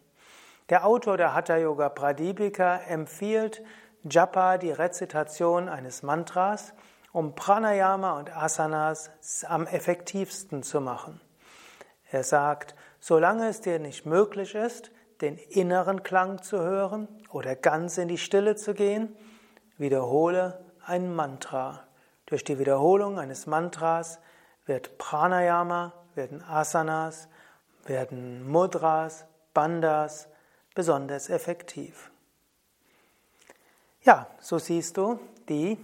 Der 0.70 0.86
Autor 0.86 1.18
der 1.18 1.36
Hatha-Yoga 1.36 1.90
Pradipika 1.90 2.78
empfiehlt 2.78 3.62
Japa, 4.04 4.58
die 4.58 4.72
Rezitation 4.72 5.70
eines 5.70 6.02
Mantras, 6.02 6.74
um 7.12 7.36
Pranayama 7.36 8.18
und 8.18 8.36
Asanas 8.36 9.12
am 9.48 9.68
effektivsten 9.68 10.64
zu 10.64 10.82
machen. 10.82 11.22
Er 12.10 12.24
sagt, 12.24 12.74
solange 13.00 13.48
es 13.48 13.62
dir 13.62 13.80
nicht 13.80 14.06
möglich 14.06 14.56
ist, 14.56 14.92
den 15.22 15.38
inneren 15.38 16.04
Klang 16.04 16.42
zu 16.42 16.60
hören 16.60 17.08
oder 17.30 17.56
ganz 17.56 17.98
in 17.98 18.08
die 18.08 18.18
Stille 18.18 18.56
zu 18.56 18.74
gehen, 18.74 19.16
wiederhole 19.78 20.66
ein 20.86 21.14
Mantra. 21.14 21.84
Durch 22.26 22.44
die 22.44 22.58
Wiederholung 22.58 23.20
eines 23.20 23.46
Mantras 23.46 24.20
wird 24.66 24.98
Pranayama, 24.98 25.94
werden 26.16 26.44
Asanas, 26.44 27.28
werden 27.86 28.50
Mudras, 28.50 29.26
Bandas 29.54 30.28
besonders 30.76 31.30
effektiv. 31.30 32.12
Ja, 34.04 34.28
so 34.40 34.58
siehst 34.58 34.98
du, 34.98 35.20
die 35.50 35.78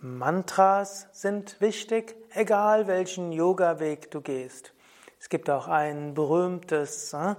Mantras 0.00 1.08
sind 1.12 1.60
wichtig, 1.60 2.16
egal 2.34 2.86
welchen 2.86 3.32
Yoga-Weg 3.32 4.10
du 4.10 4.20
gehst. 4.20 4.72
Es 5.18 5.28
gibt 5.28 5.48
auch 5.48 5.68
ein 5.68 6.14
berühmtes 6.14 7.12
äh, 7.14 7.34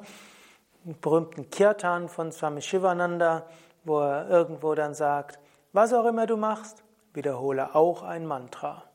berühmten 1.02 1.50
Kirtan 1.50 2.10
von 2.10 2.32
Swami 2.32 2.62
Shivananda, 2.62 3.46
wo 3.84 4.00
er 4.00 4.30
irgendwo 4.30 4.74
dann 4.74 4.94
sagt, 4.94 5.40
was 5.74 5.94
auch 5.94 6.06
immer 6.06 6.26
du 6.26 6.38
machst, 6.38 6.84
wiederhole 7.14 7.76
auch 7.76 8.04
ein 8.04 8.26
Mantra. 8.26 8.87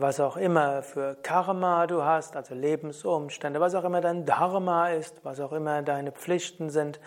Was 0.00 0.20
auch 0.20 0.36
immer 0.36 0.82
für 0.82 1.16
Karma 1.16 1.86
du 1.88 2.04
hast, 2.04 2.36
also 2.36 2.54
Lebensumstände, 2.54 3.60
was 3.60 3.74
auch 3.74 3.82
immer 3.82 4.00
dein 4.00 4.24
Dharma 4.24 4.90
ist, 4.90 5.24
was 5.24 5.40
auch 5.40 5.52
immer 5.52 5.82
deine 5.82 6.12
Pflichten 6.12 6.70
sind, 6.70 7.00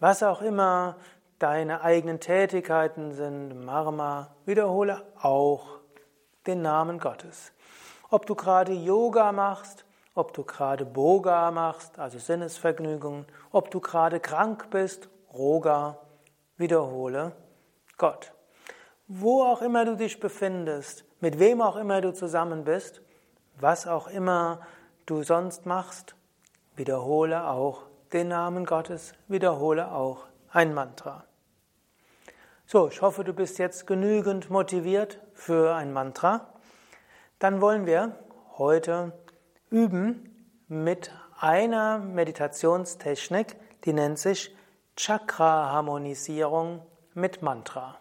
was 0.00 0.22
auch 0.22 0.42
immer 0.42 0.96
deine 1.38 1.82
eigenen 1.82 2.18
Tätigkeiten 2.18 3.12
sind, 3.12 3.64
Marma, 3.64 4.34
wiederhole 4.44 5.02
auch 5.20 5.78
den 6.46 6.62
Namen 6.62 6.98
Gottes. 6.98 7.52
Ob 8.10 8.26
du 8.26 8.34
gerade 8.34 8.72
Yoga 8.72 9.30
machst 9.30 9.86
ob 10.16 10.32
du 10.32 10.44
gerade 10.44 10.86
Boga 10.86 11.50
machst, 11.50 11.98
also 11.98 12.18
Sinnesvergnügungen, 12.18 13.26
ob 13.52 13.70
du 13.70 13.80
gerade 13.80 14.18
krank 14.18 14.70
bist, 14.70 15.10
Roga, 15.32 15.98
wiederhole 16.56 17.32
Gott. 17.98 18.32
Wo 19.08 19.44
auch 19.44 19.62
immer 19.62 19.84
du 19.84 19.96
dich 19.96 20.18
befindest, 20.18 21.04
mit 21.20 21.38
wem 21.38 21.62
auch 21.62 21.76
immer 21.76 22.00
du 22.00 22.12
zusammen 22.12 22.64
bist, 22.64 23.02
was 23.58 23.86
auch 23.86 24.08
immer 24.08 24.60
du 25.06 25.22
sonst 25.22 25.64
machst, 25.64 26.16
wiederhole 26.74 27.46
auch 27.46 27.84
den 28.12 28.28
Namen 28.28 28.64
Gottes, 28.64 29.12
wiederhole 29.28 29.92
auch 29.92 30.26
ein 30.50 30.74
Mantra. 30.74 31.24
So, 32.66 32.88
ich 32.88 33.00
hoffe, 33.00 33.22
du 33.22 33.32
bist 33.32 33.58
jetzt 33.58 33.86
genügend 33.86 34.50
motiviert 34.50 35.20
für 35.34 35.74
ein 35.76 35.92
Mantra. 35.92 36.52
Dann 37.38 37.60
wollen 37.60 37.86
wir 37.86 38.16
heute 38.58 39.12
üben 39.70 40.48
mit 40.66 41.12
einer 41.38 41.98
Meditationstechnik, 41.98 43.56
die 43.84 43.92
nennt 43.92 44.18
sich 44.18 44.52
Chakra-Harmonisierung 44.96 46.82
mit 47.14 47.42
Mantra. 47.42 47.98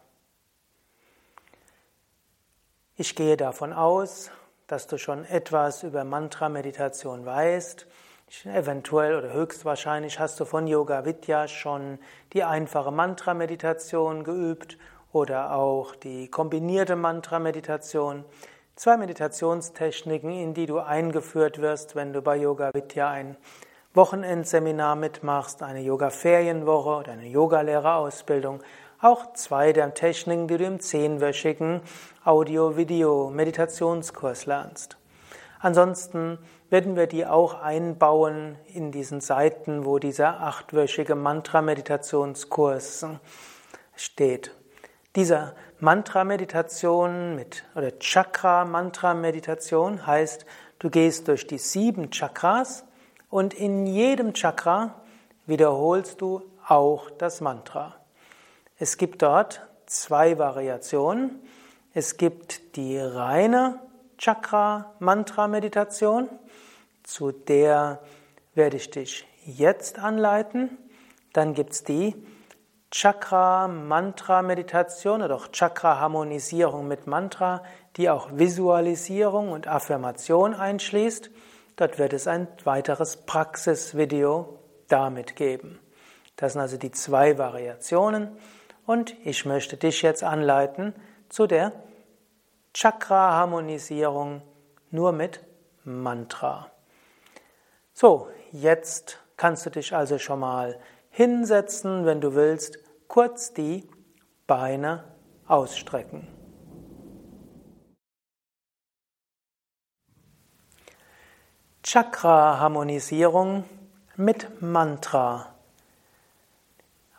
Ich 2.97 3.13
gehe 3.13 3.36
davon 3.36 3.73
aus, 3.73 4.31
dass 4.67 4.88
du 4.88 4.97
schon 4.97 5.25
etwas 5.25 5.84
über 5.84 6.05
Mantra-Meditation 6.05 7.25
weißt. 7.25 7.88
Eventuell 8.45 9.17
oder 9.17 9.34
höchstwahrscheinlich 9.34 10.17
hast 10.17 10.39
du 10.39 10.45
von 10.45 10.65
Yoga 10.65 11.03
Vidya 11.03 11.49
schon 11.49 11.99
die 12.31 12.45
einfache 12.45 12.91
Mantra-Meditation 12.91 14.23
geübt 14.23 14.77
oder 15.12 15.51
auch 15.51 15.93
die 15.93 16.29
kombinierte 16.29 16.95
Mantra-Meditation. 16.95 18.23
Zwei 18.77 18.95
Meditationstechniken, 18.95 20.31
in 20.31 20.53
die 20.53 20.65
du 20.65 20.79
eingeführt 20.79 21.60
wirst, 21.60 21.97
wenn 21.97 22.13
du 22.13 22.21
bei 22.21 22.38
Yoga 22.38 22.73
Vidya 22.73 23.10
ein 23.10 23.36
Wochenendseminar 23.93 24.95
mitmachst, 24.95 25.63
eine 25.63 25.81
Yoga-Ferienwoche 25.81 26.99
oder 26.99 27.12
eine 27.12 27.27
Yogalehrerausbildung. 27.27 28.62
Auch 29.05 29.33
zwei 29.33 29.71
der 29.71 29.93
Techniken, 29.93 30.47
die 30.47 30.57
du 30.57 30.65
im 30.65 30.79
zehnwöchigen 30.79 31.81
Audio-Video-Meditationskurs 32.23 34.47
lernst. 34.47 34.97
Ansonsten 35.59 36.39
werden 36.71 36.95
wir 36.95 37.05
die 37.05 37.27
auch 37.27 37.61
einbauen 37.61 38.57
in 38.65 38.91
diesen 38.91 39.21
Seiten, 39.21 39.85
wo 39.85 39.99
dieser 39.99 40.41
achtwöchige 40.41 41.13
Mantra-Meditationskurs 41.13 43.05
steht. 43.95 44.55
Dieser 45.15 45.53
Mantra-Meditation 45.79 47.35
mit 47.35 47.63
oder 47.75 47.99
Chakra-Mantra-Meditation 47.99 50.07
heißt, 50.07 50.47
du 50.79 50.89
gehst 50.89 51.27
durch 51.27 51.45
die 51.45 51.59
sieben 51.59 52.09
Chakras 52.09 52.85
und 53.29 53.53
in 53.53 53.85
jedem 53.85 54.33
Chakra 54.33 54.95
wiederholst 55.45 56.21
du 56.21 56.41
auch 56.67 57.11
das 57.11 57.39
Mantra. 57.39 57.97
Es 58.77 58.97
gibt 58.97 59.21
dort 59.21 59.65
zwei 59.85 60.38
Variationen. 60.38 61.41
Es 61.93 62.17
gibt 62.17 62.75
die 62.75 62.99
reine 62.99 63.79
Chakra-Mantra-Meditation, 64.17 66.27
zu 67.03 67.31
der 67.31 68.01
werde 68.53 68.75
ich 68.75 68.89
dich 68.89 69.25
jetzt 69.45 69.97
anleiten. 69.99 70.77
Dann 71.31 71.53
gibt 71.53 71.71
es 71.71 71.85
die 71.85 72.21
Chakra-Mantra-Meditation 72.91 75.21
oder 75.21 75.35
auch 75.35 75.47
Chakra-Harmonisierung 75.47 76.85
mit 76.85 77.07
Mantra, 77.07 77.63
die 77.95 78.09
auch 78.09 78.27
Visualisierung 78.33 79.53
und 79.53 79.69
Affirmation 79.69 80.53
einschließt. 80.53 81.31
Dort 81.77 81.97
wird 81.97 82.11
es 82.11 82.27
ein 82.27 82.49
weiteres 82.65 83.15
Praxisvideo 83.17 84.59
damit 84.89 85.38
geben. 85.38 85.79
Das 86.35 86.51
sind 86.53 86.61
also 86.61 86.77
die 86.77 86.91
zwei 86.91 87.38
Variationen 87.38 88.38
und 88.86 89.15
ich 89.26 89.45
möchte 89.45 89.78
dich 89.78 90.02
jetzt 90.02 90.24
anleiten 90.24 90.93
zu 91.30 91.48
der 91.48 91.71
Chakra-Harmonisierung 92.74 94.41
nur 94.91 95.12
mit 95.12 95.41
Mantra. 95.84 96.71
So, 97.93 98.30
jetzt 98.52 99.19
kannst 99.38 99.65
du 99.65 99.69
dich 99.69 99.95
also 99.95 100.17
schon 100.17 100.39
mal 100.39 100.80
hinsetzen, 101.10 102.06
wenn 102.06 102.21
du 102.21 102.36
willst, 102.36 102.78
kurz 103.08 103.54
die 103.54 103.89
Beine 104.48 105.06
ausstrecken. 105.48 106.28
Chakra-Harmonisierung 111.84 113.63
mit 114.17 114.62
Mantra. 114.62 115.54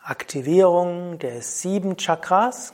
Aktivierung 0.09 1.19
der 1.19 1.41
sieben 1.41 1.97
Chakras 1.97 2.73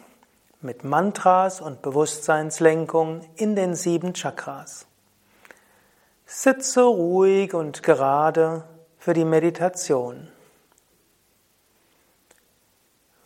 mit 0.62 0.84
Mantras 0.84 1.62
und 1.62 1.82
Bewusstseinslenkung 1.82 3.22
in 3.36 3.56
den 3.56 3.74
sieben 3.74 4.14
Chakras. 4.14 4.86
Sitze 6.28 6.84
ruhig 6.84 7.56
und 7.56 7.82
gerade 7.82 8.66
für 9.00 9.16
die 9.16 9.26
Meditation. 9.26 10.28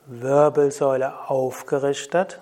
Wirbelsäule 0.06 1.30
aufgerichtet, 1.30 2.39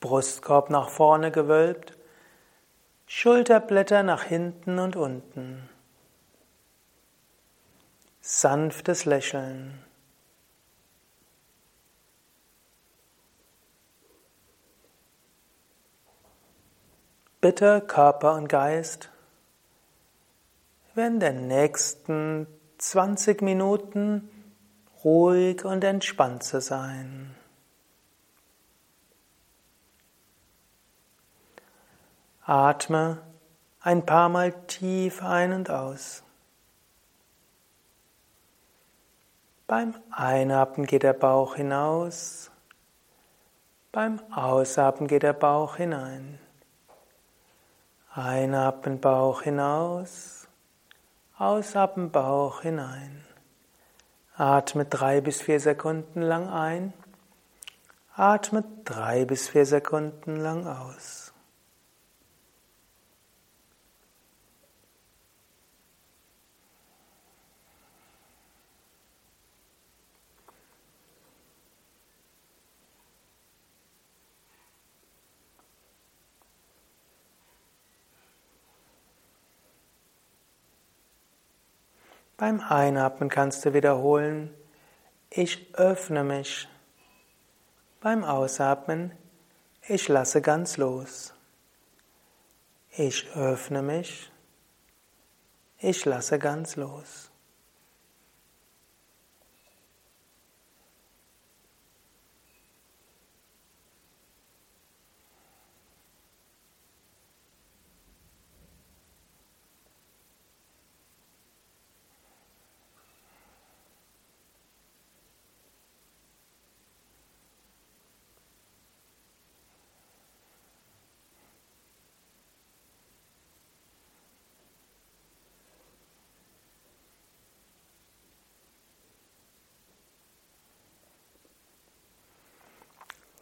Brustkorb 0.00 0.68
nach 0.68 0.88
vorne 0.88 1.30
gewölbt, 1.30 1.96
Schulterblätter 3.06 4.02
nach 4.02 4.24
hinten 4.24 4.80
und 4.80 4.96
unten. 4.96 5.68
Sanftes 8.26 9.04
Lächeln. 9.04 9.84
Bitte 17.42 17.82
Körper 17.82 18.32
und 18.36 18.48
Geist 18.48 19.10
während 20.94 21.20
der 21.20 21.34
nächsten 21.34 22.46
20 22.78 23.42
Minuten 23.42 24.30
ruhig 25.04 25.62
und 25.66 25.84
entspannt 25.84 26.44
zu 26.44 26.62
sein. 26.62 27.36
Atme 32.40 33.18
ein 33.80 34.06
paar 34.06 34.30
Mal 34.30 34.54
tief 34.66 35.22
ein 35.22 35.52
und 35.52 35.68
aus. 35.68 36.23
Beim 39.66 39.94
Einatmen 40.10 40.86
geht 40.86 41.04
der 41.04 41.14
Bauch 41.14 41.56
hinaus, 41.56 42.50
beim 43.92 44.20
Ausatmen 44.30 45.08
geht 45.08 45.22
der 45.22 45.32
Bauch 45.32 45.76
hinein. 45.76 46.38
Einatmen 48.12 49.00
Bauch 49.00 49.40
hinaus, 49.40 50.48
ausatmen 51.38 52.10
Bauch 52.10 52.60
hinein. 52.60 53.24
Atme 54.36 54.84
drei 54.84 55.22
bis 55.22 55.40
vier 55.40 55.60
Sekunden 55.60 56.20
lang 56.20 56.50
ein, 56.50 56.92
atme 58.16 58.64
drei 58.84 59.24
bis 59.24 59.48
vier 59.48 59.64
Sekunden 59.64 60.36
lang 60.36 60.66
aus. 60.66 61.23
Beim 82.44 82.60
Einatmen 82.60 83.30
kannst 83.30 83.64
du 83.64 83.72
wiederholen, 83.72 84.52
ich 85.30 85.74
öffne 85.76 86.24
mich. 86.24 86.68
Beim 88.02 88.22
Ausatmen, 88.22 89.12
ich 89.88 90.08
lasse 90.08 90.42
ganz 90.42 90.76
los. 90.76 91.32
Ich 92.90 93.34
öffne 93.34 93.80
mich. 93.80 94.30
Ich 95.78 96.04
lasse 96.04 96.38
ganz 96.38 96.76
los. 96.76 97.30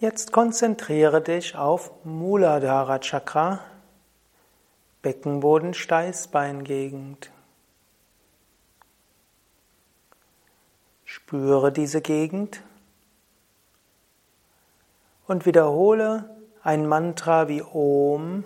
Jetzt 0.02 0.32
konzentriere 0.32 1.20
dich 1.22 1.54
auf 1.54 1.92
Muladhara 2.04 2.98
Chakra, 2.98 3.60
Beckenboden, 5.00 5.74
Steißbeingegend. 5.74 7.30
Spüre 11.04 11.70
diese 11.70 12.00
Gegend 12.00 12.64
und 15.28 15.46
wiederhole 15.46 16.28
ein 16.64 16.88
Mantra 16.88 17.46
wie 17.46 17.62
Om 17.62 18.42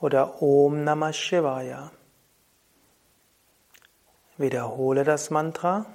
oder 0.00 0.40
Om 0.40 0.84
Namah 0.84 1.12
Shivaya. 1.12 1.90
Wiederhole 4.36 5.02
das 5.02 5.30
Mantra 5.30 5.86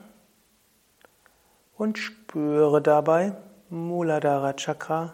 und 1.78 1.98
spüre 1.98 2.82
dabei, 2.82 3.38
Muladhara 3.72 4.56
Chakra, 4.58 5.14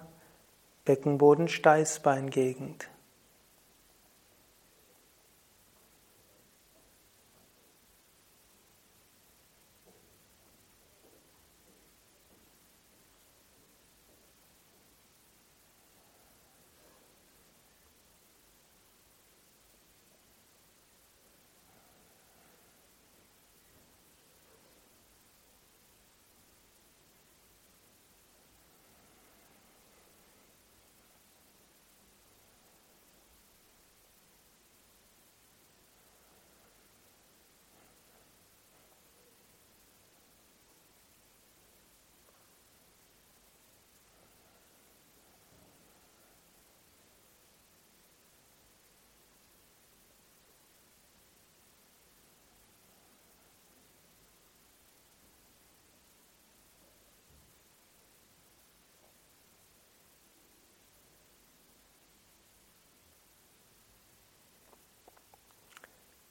Beckenboden, 0.85 1.47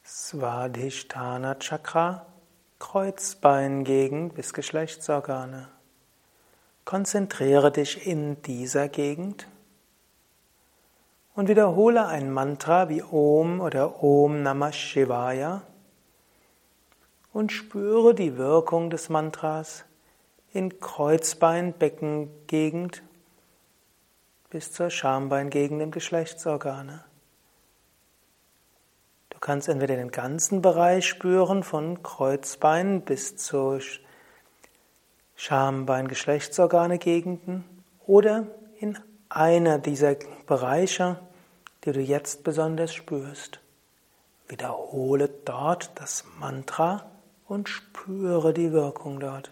Svadhisthana 0.07 1.55
Chakra, 1.55 2.27
Kreuzbeingegend 2.77 4.35
bis 4.35 4.53
Geschlechtsorgane. 4.53 5.67
Konzentriere 6.85 7.71
dich 7.71 8.05
in 8.05 8.39
dieser 8.43 8.87
Gegend 8.87 9.47
und 11.33 11.49
wiederhole 11.49 12.05
ein 12.05 12.31
Mantra 12.31 12.87
wie 12.87 13.01
Om 13.01 13.59
oder 13.59 14.03
Om 14.03 14.43
Namah 14.43 14.73
Shivaya 14.73 15.63
und 17.33 17.51
spüre 17.51 18.13
die 18.13 18.37
Wirkung 18.37 18.91
des 18.91 19.09
Mantras 19.09 19.85
in 20.53 20.79
Kreuzbeinbeckengegend 20.79 23.01
bis 24.51 24.71
zur 24.71 24.91
Schambeingegend 24.91 25.81
im 25.81 25.89
Geschlechtsorgane. 25.89 27.03
Kannst 29.45 29.69
entweder 29.69 29.95
den 29.95 30.09
ganzen 30.09 30.63
Bereich 30.63 31.07
spüren, 31.07 31.61
von 31.61 32.01
Kreuzbein 32.01 33.01
bis 33.01 33.37
zu 33.37 33.79
Schambein-Geschlechtsorgane-Gegenden 35.35 37.63
oder 38.07 38.47
in 38.79 38.97
einer 39.29 39.77
dieser 39.77 40.15
Bereiche, 40.47 41.19
die 41.83 41.91
du 41.91 42.01
jetzt 42.01 42.43
besonders 42.43 42.91
spürst. 42.91 43.59
Wiederhole 44.47 45.29
dort 45.45 45.91
das 45.93 46.25
Mantra 46.39 47.05
und 47.47 47.69
spüre 47.69 48.51
die 48.51 48.71
Wirkung 48.71 49.19
dort. 49.19 49.51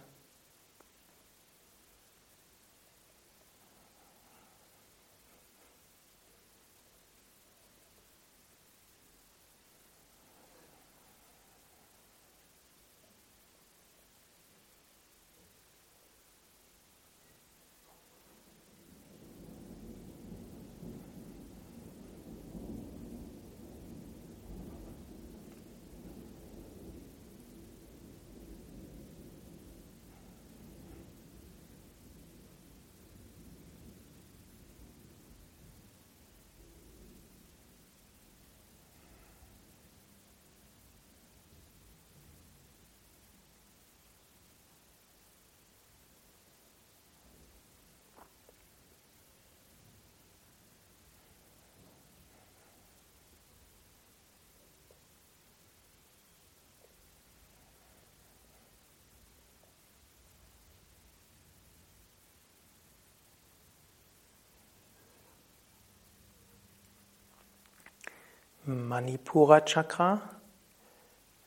Manipura 68.65 69.65
Chakra, 69.65 70.21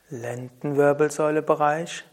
Lendenwirbelsäulebereich, 0.09 2.03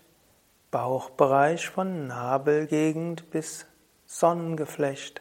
Bauchbereich 0.70 1.68
von 1.68 2.06
Nabelgegend 2.06 3.30
bis 3.30 3.66
Sonnengeflecht. 4.06 5.20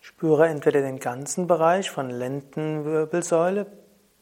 Spüre 0.00 0.48
entweder 0.48 0.80
den 0.80 0.98
ganzen 0.98 1.46
Bereich 1.46 1.88
von 1.88 2.10
Lendenwirbelsäule 2.10 3.66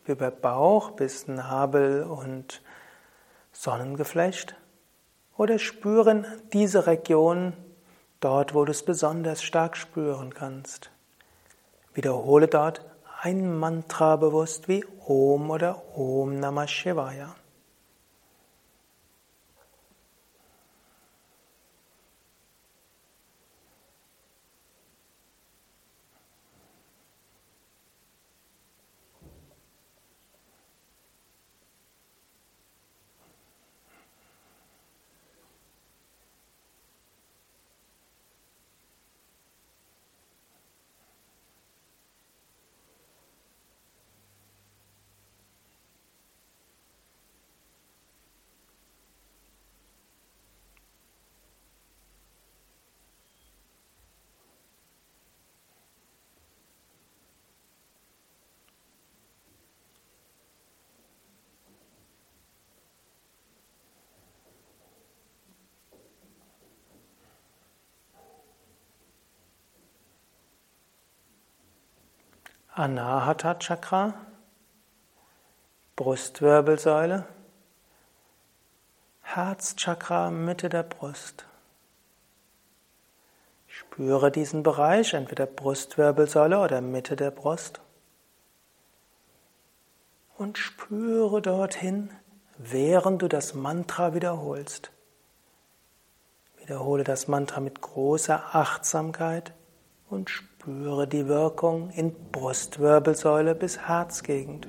über 0.05 0.31
Bauch 0.31 0.91
bis 0.91 1.27
Nabel 1.27 2.03
und 2.03 2.61
Sonnengeflecht 3.53 4.55
oder 5.35 5.59
spüren 5.59 6.27
diese 6.53 6.87
Region 6.87 7.55
dort, 8.21 8.53
wo 8.53 8.67
du 8.67 8.71
es 8.71 8.85
besonders 8.85 9.43
stark 9.43 9.79
spüren 9.79 10.35
kannst. 10.35 10.91
Wiederhole 11.95 12.49
dort 12.49 12.85
ein 13.25 13.57
Mantra 13.57 14.17
bewusst 14.17 14.69
wie 14.69 14.85
Om 15.07 15.51
oder 15.51 15.97
Om 15.97 16.41
Namah 16.41 16.69
Shivaya. 16.69 17.35
Anahata 72.77 73.55
Chakra, 73.61 74.15
Brustwirbelsäule, 75.95 77.25
Herzchakra 79.23 80.33
Mitte 80.33 80.69
der 80.71 80.83
Brust. 80.83 81.47
Spüre 83.69 84.33
diesen 84.33 84.65
Bereich, 84.65 85.15
entweder 85.15 85.47
Brustwirbelsäule 85.47 86.59
oder 86.59 86.81
Mitte 86.81 87.15
der 87.15 87.31
Brust. 87.31 87.81
Und 90.37 90.59
spüre 90.59 91.41
dorthin, 91.41 92.11
während 92.59 93.23
du 93.23 93.29
das 93.29 93.55
Mantra 93.55 94.15
wiederholst. 94.15 94.91
Wiederhole 96.57 97.05
das 97.05 97.29
Mantra 97.29 97.61
mit 97.61 97.81
großer 97.81 98.53
Achtsamkeit 98.53 99.53
und 100.11 100.29
spüre 100.29 100.54
die 101.07 101.29
Wirkung 101.29 101.91
in 101.91 102.15
Brustwirbelsäule 102.33 103.55
bis 103.55 103.79
Herzgegend. 103.87 104.69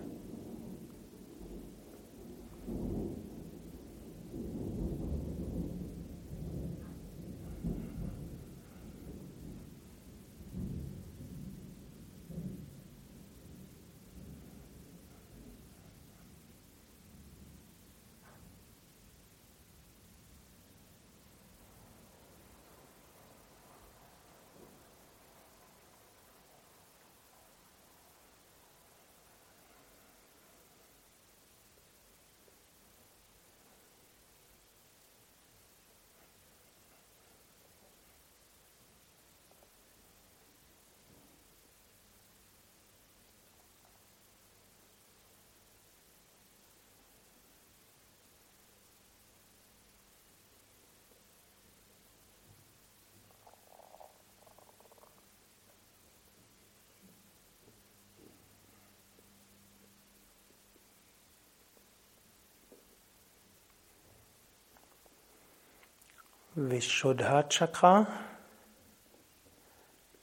Vishuddha 66.57 67.49
Chakra, 67.49 68.07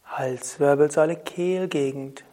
Halswirbelsäule, 0.06 1.16
Kehlgegend. 1.16 2.24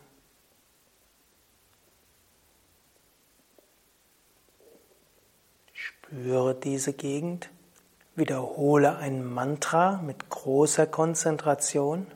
Spüre 5.74 6.56
diese 6.56 6.94
Gegend, 6.94 7.50
wiederhole 8.16 8.96
ein 8.96 9.26
Mantra 9.26 9.98
mit 10.02 10.30
großer 10.30 10.88
Konzentration 10.88 12.08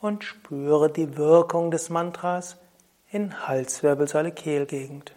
und 0.00 0.24
spüre 0.24 0.90
die 0.90 1.16
Wirkung 1.16 1.70
des 1.70 1.88
Mantras 1.88 2.56
in 3.12 3.46
Halswirbelsäule, 3.46 4.32
Kehlgegend. 4.32 5.14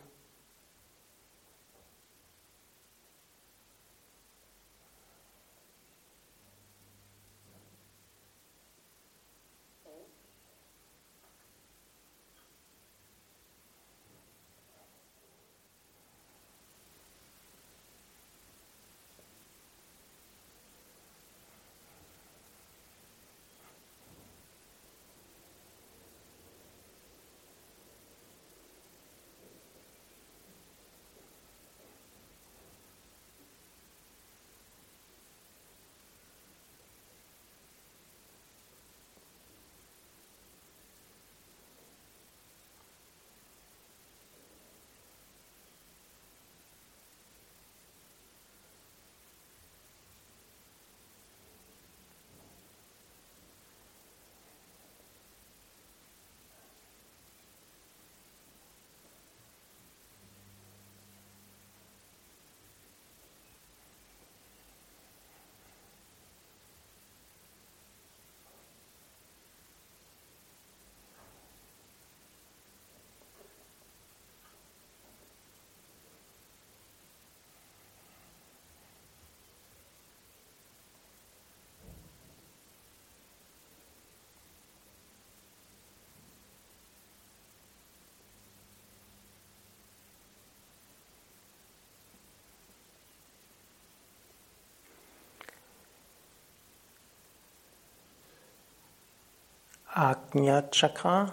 Ajna 99.97 100.69
Chakra, 100.69 101.31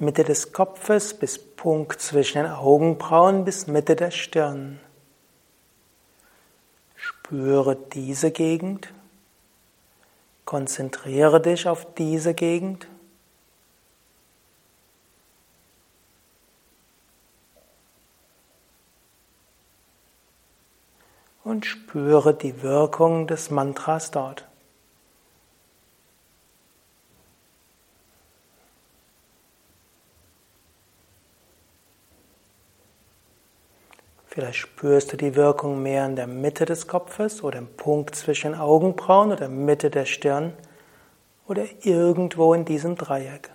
Mitte 0.00 0.24
des 0.24 0.52
Kopfes 0.52 1.14
bis 1.14 1.38
Punkt 1.38 2.02
zwischen 2.02 2.42
den 2.42 2.50
Augenbrauen 2.50 3.44
bis 3.44 3.68
Mitte 3.68 3.94
der 3.94 4.10
Stirn. 4.10 4.80
Spüre 6.96 7.76
diese 7.76 8.32
Gegend. 8.32 8.92
Konzentriere 10.44 11.40
dich 11.40 11.68
auf 11.68 11.86
diese 11.94 12.34
Gegend. 12.34 12.88
Und 21.44 21.64
spüre 21.64 22.34
die 22.34 22.60
Wirkung 22.62 23.28
des 23.28 23.52
Mantras 23.52 24.10
dort. 24.10 24.47
Vielleicht 34.38 34.58
spürst 34.58 35.12
du 35.12 35.16
die 35.16 35.34
Wirkung 35.34 35.82
mehr 35.82 36.06
in 36.06 36.14
der 36.14 36.28
Mitte 36.28 36.64
des 36.64 36.86
Kopfes 36.86 37.42
oder 37.42 37.58
im 37.58 37.66
Punkt 37.66 38.14
zwischen 38.14 38.54
Augenbrauen 38.54 39.32
oder 39.32 39.48
Mitte 39.48 39.90
der 39.90 40.04
Stirn 40.04 40.52
oder 41.48 41.64
irgendwo 41.82 42.54
in 42.54 42.64
diesem 42.64 42.94
Dreieck. 42.94 43.50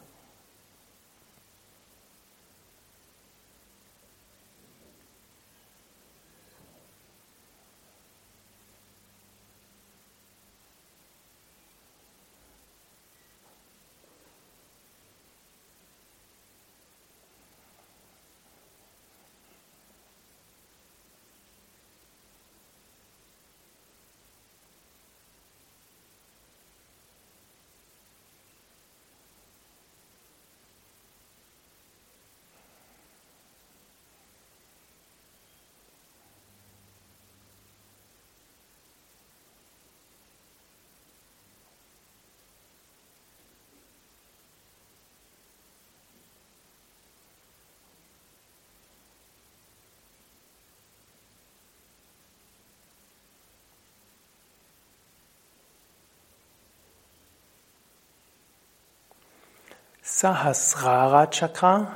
Sahasrara 60.06 61.28
Chakra, 61.28 61.94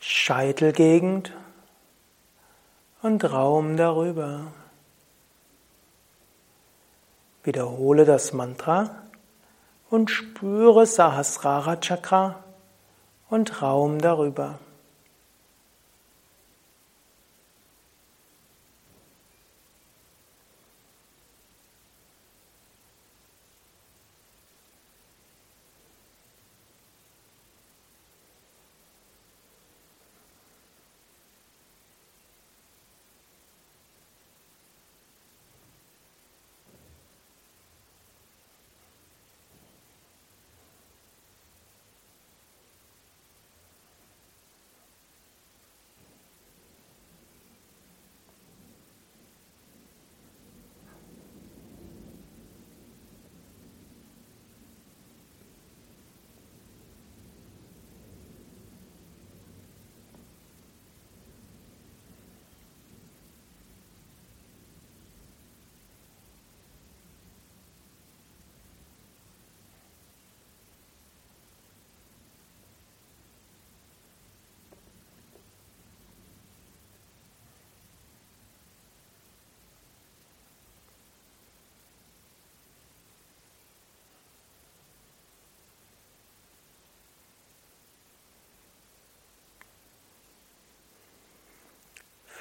Scheitelgegend 0.00 1.32
und 3.02 3.22
Raum 3.32 3.76
darüber. 3.76 4.48
Wiederhole 7.44 8.04
das 8.04 8.32
Mantra 8.32 8.90
und 9.90 10.10
spüre 10.10 10.86
Sahasrara 10.86 11.76
Chakra 11.76 12.42
und 13.28 13.62
Raum 13.62 14.00
darüber. 14.00 14.58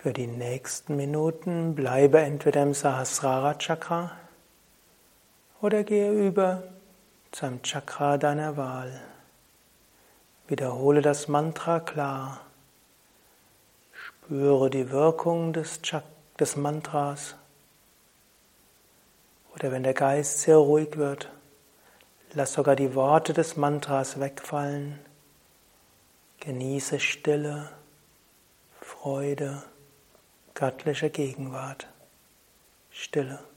Für 0.01 0.13
die 0.13 0.27
nächsten 0.27 0.95
Minuten 0.95 1.75
bleibe 1.75 2.21
entweder 2.21 2.63
im 2.63 2.73
Sahasrara 2.73 3.55
Chakra 3.55 4.11
oder 5.59 5.83
gehe 5.83 6.09
über 6.13 6.63
zum 7.31 7.61
Chakra 7.63 8.17
deiner 8.17 8.55
Wahl. 8.55 9.01
Wiederhole 10.47 11.01
das 11.01 11.27
Mantra 11.27 11.81
klar. 11.81 12.39
Spüre 13.91 14.69
die 14.69 14.89
Wirkung 14.89 15.51
des, 15.51 15.81
Chak 15.81 16.05
des 16.39 16.55
Mantras. 16.55 17.35
Oder 19.53 19.73
wenn 19.73 19.83
der 19.83 19.95
Geist 19.95 20.39
sehr 20.39 20.55
ruhig 20.55 20.95
wird, 20.95 21.29
lass 22.31 22.53
sogar 22.53 22.77
die 22.77 22.95
Worte 22.95 23.33
des 23.33 23.57
Mantras 23.57 24.17
wegfallen. 24.17 24.97
Genieße 26.39 27.01
Stille, 27.01 27.69
Freude 28.79 29.61
göttliche 30.59 31.09
Gegenwart, 31.09 31.87
Stille. 32.91 33.48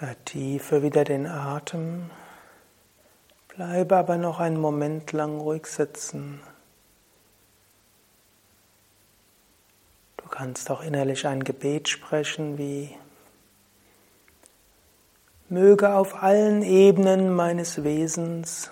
Vertiefe 0.00 0.82
wieder 0.82 1.04
den 1.04 1.26
Atem, 1.26 2.08
bleibe 3.48 3.98
aber 3.98 4.16
noch 4.16 4.40
einen 4.40 4.58
Moment 4.58 5.12
lang 5.12 5.38
ruhig 5.38 5.66
sitzen. 5.66 6.40
Du 10.16 10.26
kannst 10.30 10.70
auch 10.70 10.80
innerlich 10.80 11.26
ein 11.26 11.44
Gebet 11.44 11.90
sprechen 11.90 12.56
wie 12.56 12.96
Möge 15.50 15.94
auf 15.94 16.22
allen 16.22 16.62
Ebenen 16.62 17.34
meines 17.34 17.84
Wesens 17.84 18.70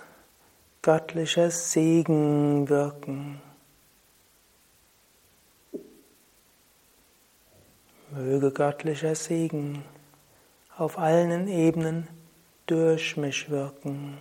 göttlicher 0.81 1.51
Segen 1.51 2.71
wirken. 2.71 3.43
Möge 8.13 8.51
göttlicher 8.51 9.15
Segen 9.15 9.75
wirken 9.75 9.98
auf 10.79 10.97
allen 10.97 11.49
Ebenen 11.49 12.09
durch 12.67 13.17
mich 13.17 13.51
wirken. 13.51 14.19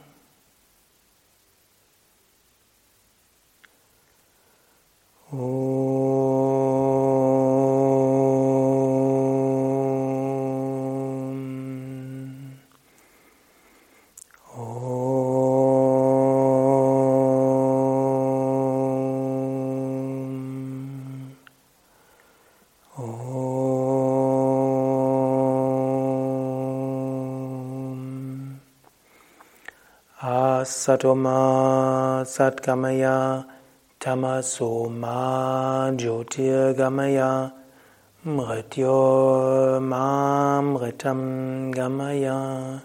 Oh. 5.32 6.07
Satoma 30.88 32.24
Satgamaya 32.24 33.46
Tamasoma 34.00 35.92
Jyotirgamaya 35.98 37.52
Mrityo 38.26 39.82
Mamritam 39.82 41.74
Gamaya 41.76 42.82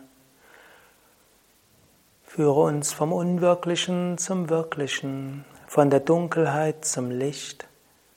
Führe 2.25 2.63
uns 2.63 2.93
vom 2.93 3.13
Unwirklichen 3.13 4.19
zum 4.19 4.51
Wirklichen, 4.51 5.45
von 5.69 5.89
der 5.89 6.01
Dunkelheit 6.01 6.85
zum 6.85 7.13
Licht, 7.13 7.69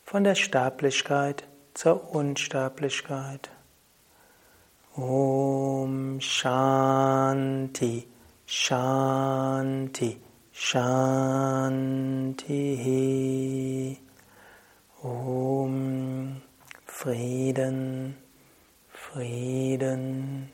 von 0.04 0.24
der 0.24 0.34
Sterblichkeit 0.34 1.44
zur 1.76 2.16
Unsterblichkeit. 2.16 3.52
Om 4.96 6.20
Shanti 6.22 8.15
Shanti 8.48 10.18
Shanti 10.54 11.18
Om 15.04 16.42
Frieden 16.86 18.16
Frieden 18.94 20.50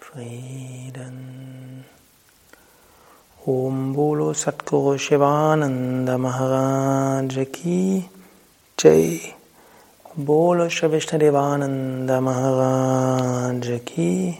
Frieden 0.00 1.84
Om 3.46 3.92
Bolo 3.92 4.32
Satguru 4.32 4.98
Shivananda 4.98 6.18
Maharaj 6.18 7.52
Ki 7.52 8.08
Jai. 8.76 9.34
Bolo 10.16 10.68
Shri 10.68 10.88
Devananda 10.88 12.20
Maharaj 12.20 13.84
Ki 13.84 14.38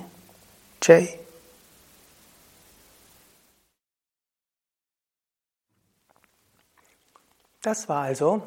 Jai. 0.80 1.21
Das 7.62 7.88
war 7.88 8.02
also 8.02 8.42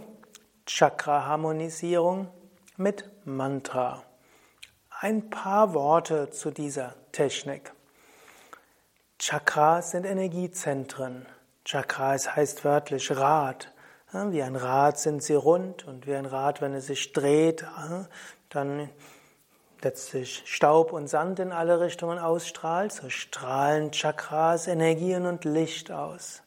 Chakra-Harmonisierung 0.65 2.27
mit 2.75 3.09
Mantra. 3.23 4.03
Ein 4.89 5.29
paar 5.29 5.73
Worte 5.73 6.31
zu 6.31 6.51
dieser 6.51 6.95
Technik. 7.13 7.71
Chakras 9.17 9.91
sind 9.91 10.05
Energiezentren. 10.05 11.25
Chakras 11.63 12.35
heißt 12.35 12.65
wörtlich 12.65 13.09
Rad. 13.15 13.71
Wie 14.11 14.43
ein 14.43 14.57
Rad 14.57 14.99
sind 14.99 15.23
sie 15.23 15.35
rund 15.35 15.87
und 15.87 16.07
wie 16.07 16.15
ein 16.15 16.25
Rad, 16.25 16.59
wenn 16.59 16.73
es 16.73 16.87
sich 16.87 17.13
dreht, 17.13 17.65
dann 18.49 18.89
letztlich 19.81 20.43
Staub 20.45 20.91
und 20.91 21.07
Sand 21.07 21.39
in 21.39 21.53
alle 21.53 21.79
Richtungen 21.79 22.19
ausstrahlt, 22.19 22.91
so 22.91 23.09
strahlen 23.09 23.93
Chakras 23.93 24.67
Energien 24.67 25.25
und 25.25 25.45
Licht 25.45 25.89
aus. 25.89 26.41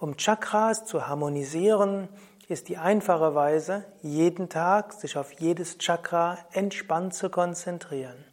Um 0.00 0.16
Chakras 0.16 0.86
zu 0.86 1.06
harmonisieren, 1.08 2.08
ist 2.48 2.70
die 2.70 2.78
einfache 2.78 3.34
Weise, 3.34 3.84
jeden 4.00 4.48
Tag 4.48 4.94
sich 4.94 5.18
auf 5.18 5.30
jedes 5.32 5.76
Chakra 5.76 6.38
entspannt 6.52 7.12
zu 7.12 7.28
konzentrieren. 7.28 8.24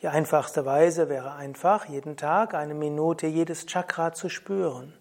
Die 0.00 0.08
einfachste 0.08 0.66
Weise 0.66 1.08
wäre 1.08 1.34
einfach, 1.34 1.84
jeden 1.84 2.16
Tag 2.16 2.54
eine 2.54 2.74
Minute 2.74 3.28
jedes 3.28 3.66
Chakra 3.66 4.12
zu 4.12 4.28
spüren. 4.28 4.92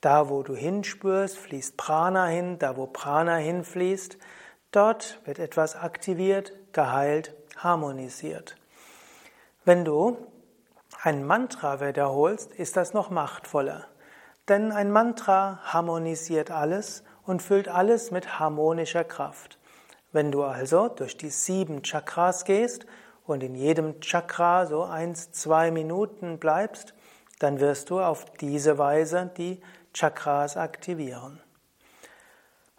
Da, 0.00 0.30
wo 0.30 0.42
du 0.42 0.56
hinspürst, 0.56 1.36
fließt 1.36 1.76
Prana 1.76 2.24
hin, 2.28 2.58
da, 2.58 2.78
wo 2.78 2.86
Prana 2.86 3.36
hinfließt, 3.36 4.16
dort 4.70 5.20
wird 5.26 5.38
etwas 5.38 5.76
aktiviert, 5.76 6.54
geheilt, 6.72 7.34
harmonisiert. 7.58 8.56
Wenn 9.66 9.84
du 9.84 10.16
ein 11.02 11.22
Mantra 11.26 11.86
wiederholst, 11.86 12.50
ist 12.52 12.78
das 12.78 12.94
noch 12.94 13.10
machtvoller. 13.10 13.91
Denn 14.48 14.72
ein 14.72 14.90
Mantra 14.90 15.60
harmonisiert 15.64 16.50
alles 16.50 17.04
und 17.24 17.42
füllt 17.42 17.68
alles 17.68 18.10
mit 18.10 18.38
harmonischer 18.40 19.04
Kraft. 19.04 19.58
Wenn 20.10 20.32
du 20.32 20.42
also 20.42 20.88
durch 20.88 21.16
die 21.16 21.30
sieben 21.30 21.82
Chakras 21.82 22.44
gehst 22.44 22.86
und 23.24 23.42
in 23.42 23.54
jedem 23.54 24.00
Chakra 24.00 24.66
so 24.66 24.82
eins, 24.82 25.30
zwei 25.32 25.70
Minuten 25.70 26.38
bleibst, 26.38 26.94
dann 27.38 27.60
wirst 27.60 27.90
du 27.90 28.00
auf 28.00 28.24
diese 28.40 28.78
Weise 28.78 29.30
die 29.36 29.60
Chakras 29.94 30.56
aktivieren. 30.56 31.40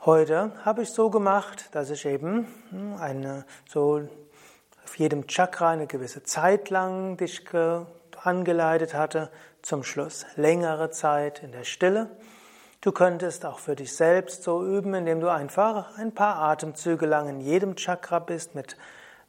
Heute 0.06 0.52
habe 0.66 0.84
ich 0.84 0.90
so 0.90 1.10
gemacht, 1.10 1.70
dass 1.72 1.90
ich 1.90 2.06
eben 2.06 2.48
hm, 2.70 2.98
eine, 2.98 3.46
so 3.70 4.08
auf 4.84 4.98
jedem 4.98 5.28
Chakra 5.28 5.70
eine 5.70 5.88
gewisse 5.88 6.24
Zeit 6.24 6.70
lang 6.70 7.16
dich 7.16 7.46
angeleitet 8.26 8.94
hatte, 8.94 9.30
zum 9.62 9.84
Schluss 9.84 10.26
längere 10.36 10.90
Zeit 10.90 11.44
in 11.44 11.52
der 11.52 11.64
Stille. 11.64 12.10
Du 12.82 12.92
könntest 12.92 13.46
auch 13.46 13.60
für 13.60 13.76
dich 13.76 13.96
selbst 13.96 14.44
so 14.44 14.66
üben, 14.66 14.94
indem 14.94 15.22
du 15.22 15.32
einfach 15.32 15.98
ein 15.98 16.14
paar 16.14 16.38
Atemzüge 16.38 17.06
lang 17.06 17.30
in 17.30 17.40
jedem 17.40 17.76
Chakra 17.76 18.20
bist, 18.20 18.56
mit 18.56 18.76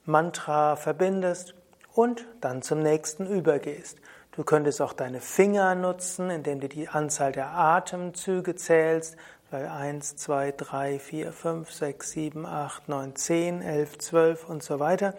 Mantra 0.05 0.75
verbindest 0.75 1.55
und 1.93 2.25
dann 2.41 2.61
zum 2.61 2.81
nächsten 2.81 3.25
übergehst. 3.25 3.97
Du 4.33 4.43
könntest 4.43 4.81
auch 4.81 4.91
deine 4.91 5.21
Finger 5.21 5.75
nutzen, 5.75 6.29
indem 6.29 6.59
du 6.59 6.67
die 6.67 6.89
Anzahl 6.89 7.31
der 7.31 7.51
Atemzüge 7.51 8.55
zählst. 8.55 9.15
1, 9.51 10.17
2, 10.17 10.51
3, 10.51 10.99
4, 10.99 11.31
5, 11.31 11.71
6, 11.71 12.11
7, 12.11 12.45
8, 12.45 12.89
9, 12.89 13.15
10, 13.15 13.61
11, 13.61 13.97
12 13.99 14.49
und 14.49 14.63
so 14.63 14.79
weiter. 14.79 15.13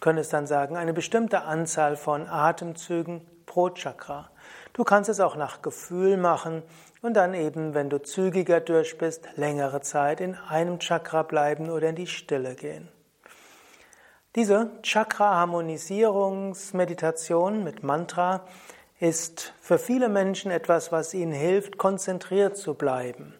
Könntest 0.00 0.32
dann 0.32 0.46
sagen, 0.46 0.76
eine 0.76 0.92
bestimmte 0.92 1.42
Anzahl 1.42 1.96
von 1.96 2.28
Atemzügen 2.28 3.26
pro 3.46 3.70
Chakra. 3.70 4.30
Du 4.72 4.84
kannst 4.84 5.10
es 5.10 5.18
auch 5.20 5.34
nach 5.34 5.62
Gefühl 5.62 6.16
machen 6.16 6.62
und 7.02 7.14
dann 7.14 7.34
eben, 7.34 7.74
wenn 7.74 7.90
du 7.90 8.00
zügiger 8.02 8.60
durch 8.60 8.98
bist, 8.98 9.28
längere 9.36 9.80
Zeit 9.80 10.20
in 10.20 10.36
einem 10.36 10.78
Chakra 10.78 11.22
bleiben 11.22 11.70
oder 11.70 11.88
in 11.88 11.96
die 11.96 12.06
Stille 12.06 12.54
gehen. 12.54 12.88
Diese 14.36 14.70
Chakra-Harmonisierungsmeditation 14.82 17.64
mit 17.64 17.82
Mantra 17.82 18.44
ist 19.00 19.54
für 19.60 19.78
viele 19.78 20.08
Menschen 20.08 20.50
etwas, 20.50 20.90
was 20.92 21.14
ihnen 21.14 21.32
hilft, 21.32 21.78
konzentriert 21.78 22.56
zu 22.56 22.74
bleiben. 22.74 23.34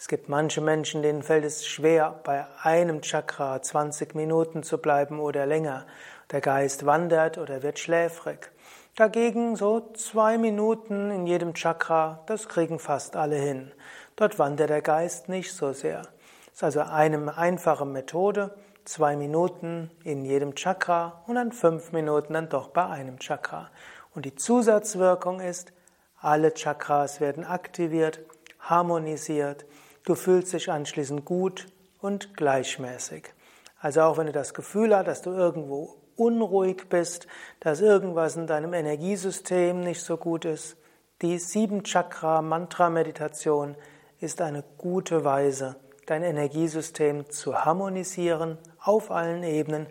Es 0.00 0.08
gibt 0.08 0.30
manche 0.30 0.62
Menschen, 0.62 1.02
denen 1.02 1.22
fällt 1.22 1.44
es 1.44 1.66
schwer, 1.66 2.20
bei 2.24 2.46
einem 2.62 3.02
Chakra 3.02 3.60
20 3.60 4.14
Minuten 4.14 4.62
zu 4.62 4.78
bleiben 4.78 5.20
oder 5.20 5.44
länger. 5.44 5.84
Der 6.30 6.40
Geist 6.40 6.86
wandert 6.86 7.36
oder 7.36 7.62
wird 7.62 7.78
schläfrig. 7.78 8.50
Dagegen 8.96 9.56
so 9.56 9.92
zwei 9.92 10.38
Minuten 10.38 11.10
in 11.10 11.26
jedem 11.26 11.52
Chakra, 11.52 12.24
das 12.24 12.48
kriegen 12.48 12.78
fast 12.78 13.14
alle 13.14 13.36
hin. 13.36 13.72
Dort 14.16 14.38
wandert 14.38 14.70
der 14.70 14.80
Geist 14.80 15.28
nicht 15.28 15.52
so 15.52 15.74
sehr. 15.74 15.98
Das 15.98 16.54
ist 16.54 16.64
also 16.64 16.80
eine 16.80 17.36
einfache 17.36 17.84
Methode, 17.84 18.54
zwei 18.86 19.16
Minuten 19.16 19.90
in 20.02 20.24
jedem 20.24 20.54
Chakra 20.54 21.22
und 21.26 21.34
dann 21.34 21.52
fünf 21.52 21.92
Minuten 21.92 22.32
dann 22.32 22.48
doch 22.48 22.68
bei 22.68 22.86
einem 22.86 23.18
Chakra. 23.18 23.70
Und 24.14 24.24
die 24.24 24.34
Zusatzwirkung 24.34 25.40
ist, 25.40 25.74
alle 26.22 26.54
Chakras 26.54 27.20
werden 27.20 27.44
aktiviert, 27.44 28.20
harmonisiert, 28.60 29.66
du 30.04 30.14
fühlst 30.14 30.52
dich 30.52 30.70
anschließend 30.70 31.24
gut 31.24 31.66
und 32.00 32.36
gleichmäßig. 32.36 33.32
Also 33.80 34.02
auch 34.02 34.18
wenn 34.18 34.26
du 34.26 34.32
das 34.32 34.54
Gefühl 34.54 34.94
hast, 34.96 35.06
dass 35.06 35.22
du 35.22 35.30
irgendwo 35.30 35.96
unruhig 36.16 36.88
bist, 36.88 37.26
dass 37.60 37.80
irgendwas 37.80 38.36
in 38.36 38.46
deinem 38.46 38.74
Energiesystem 38.74 39.80
nicht 39.80 40.02
so 40.02 40.16
gut 40.16 40.44
ist, 40.44 40.76
die 41.22 41.38
sieben 41.38 41.82
Chakra 41.82 42.42
Mantra 42.42 42.90
Meditation 42.90 43.76
ist 44.20 44.40
eine 44.42 44.64
gute 44.76 45.24
Weise, 45.24 45.76
dein 46.06 46.22
Energiesystem 46.22 47.30
zu 47.30 47.64
harmonisieren 47.64 48.58
auf 48.78 49.10
allen 49.10 49.42
Ebenen, 49.42 49.86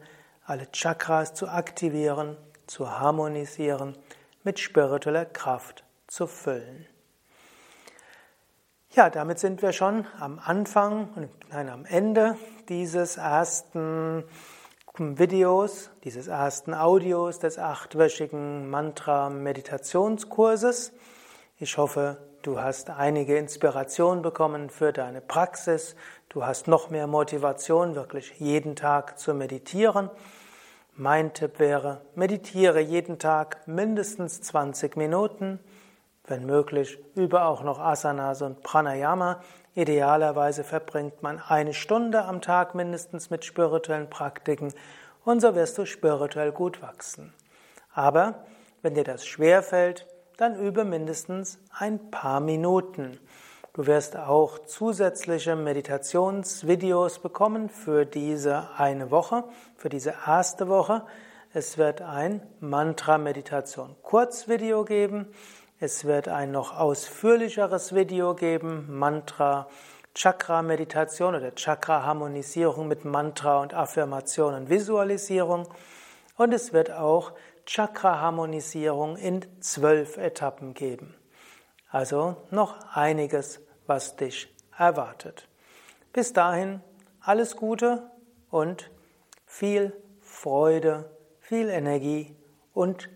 alle 0.46 0.72
Chakras 0.72 1.34
zu 1.34 1.48
aktivieren, 1.48 2.38
zu 2.68 3.00
harmonisieren, 3.00 3.96
mit 4.44 4.60
spiritueller 4.60 5.26
Kraft 5.26 5.84
zu 6.08 6.28
füllen. 6.28 6.88
Ja, 8.92 9.12
damit 9.12 9.38
sind 9.38 9.62
wir 9.62 9.72
schon 9.72 10.08
am 10.20 10.40
Anfang 10.44 11.30
nein, 11.52 11.70
am 11.70 11.86
Ende 11.86 12.38
dieses 12.70 13.18
ersten 13.18 14.24
Videos, 14.98 15.92
dieses 16.04 16.26
ersten 16.28 16.74
Audios 16.74 17.38
des 17.38 17.60
achtwöchigen 17.60 18.68
Mantra-Meditationskurses. 18.70 20.92
Ich 21.60 21.78
hoffe, 21.78 22.18
Du 22.42 22.62
hast 22.62 22.90
einige 22.90 23.38
Inspiration 23.38 24.22
bekommen 24.22 24.70
für 24.70 24.94
deine 24.94 25.20
Praxis. 25.20 25.98
Du 26.30 26.46
hast 26.46 26.70
noch 26.70 26.90
mehr 26.90 27.06
Motivation, 27.06 27.96
wirklich 27.96 28.40
jeden 28.40 28.78
Tag 28.78 29.20
zu 29.20 29.34
meditieren. 29.34 30.10
Mein 30.96 31.34
Tipp 31.34 31.60
wäre, 31.60 32.00
meditiere 32.16 32.80
jeden 32.80 33.20
Tag 33.20 33.68
mindestens 33.68 34.42
20 34.42 34.96
Minuten. 34.96 35.60
Wenn 36.30 36.46
möglich, 36.46 37.00
übe 37.16 37.42
auch 37.42 37.64
noch 37.64 37.80
Asanas 37.80 38.44
und 38.44 38.62
Pranayama. 38.62 39.42
Idealerweise 39.74 40.64
verbringt 40.64 41.24
man 41.24 41.40
eine 41.40 41.74
Stunde 41.74 42.24
am 42.24 42.40
Tag 42.40 42.76
mindestens 42.76 43.32
mit 43.32 43.46
spirituellen 43.46 44.12
Praktiken 44.12 44.72
und 45.26 45.42
so 45.42 45.56
wirst 45.56 45.80
du 45.80 45.86
spirituell 45.86 46.52
gut 46.52 46.84
wachsen. 46.84 47.34
Aber 47.94 48.46
wenn 48.84 48.94
dir 48.94 49.04
das 49.04 49.26
schwerfällt, 49.26 50.06
dann 50.38 50.56
übe 50.56 50.86
mindestens 50.86 51.58
ein 51.76 52.12
paar 52.12 52.42
Minuten. 52.42 53.20
Du 53.74 53.88
wirst 53.88 54.16
auch 54.16 54.60
zusätzliche 54.60 55.56
Meditationsvideos 55.56 57.20
bekommen 57.20 57.70
für 57.70 58.06
diese 58.06 58.70
eine 58.78 59.10
Woche, 59.10 59.46
für 59.76 59.90
diese 59.90 60.14
erste 60.28 60.68
Woche. 60.68 61.06
Es 61.54 61.80
wird 61.80 62.02
ein 62.04 62.42
Mantra-Meditation 62.60 63.96
Kurzvideo 64.04 64.86
geben. 64.86 65.34
Es 65.82 66.04
wird 66.04 66.28
ein 66.28 66.52
noch 66.52 66.78
ausführlicheres 66.78 67.96
Video 67.96 68.36
geben, 68.36 68.86
Mantra 68.90 69.70
Chakra-Meditation 70.14 71.36
oder 71.36 71.56
Chakra-Harmonisierung 71.56 72.90
mit 72.90 73.06
Mantra 73.06 73.62
und 73.62 73.74
Affirmation 73.74 74.56
und 74.56 74.70
Visualisierung. 74.70 75.70
Und 76.36 76.54
es 76.54 76.74
wird 76.74 76.92
auch 76.92 77.32
Chakra-Harmonisierung 77.66 79.16
in 79.16 79.46
zwölf 79.62 80.18
Etappen 80.18 80.74
geben. 80.74 81.16
Also 81.90 82.36
noch 82.52 82.76
einiges, 82.94 83.62
was 83.88 84.18
dich 84.18 84.54
erwartet. 84.78 85.48
Bis 86.12 86.34
dahin 86.34 86.82
alles 87.22 87.56
Gute 87.56 88.12
und 88.50 88.92
viel 89.46 89.94
Freude, 90.20 91.10
viel 91.40 91.70
Energie 91.70 92.36
und 92.74 93.08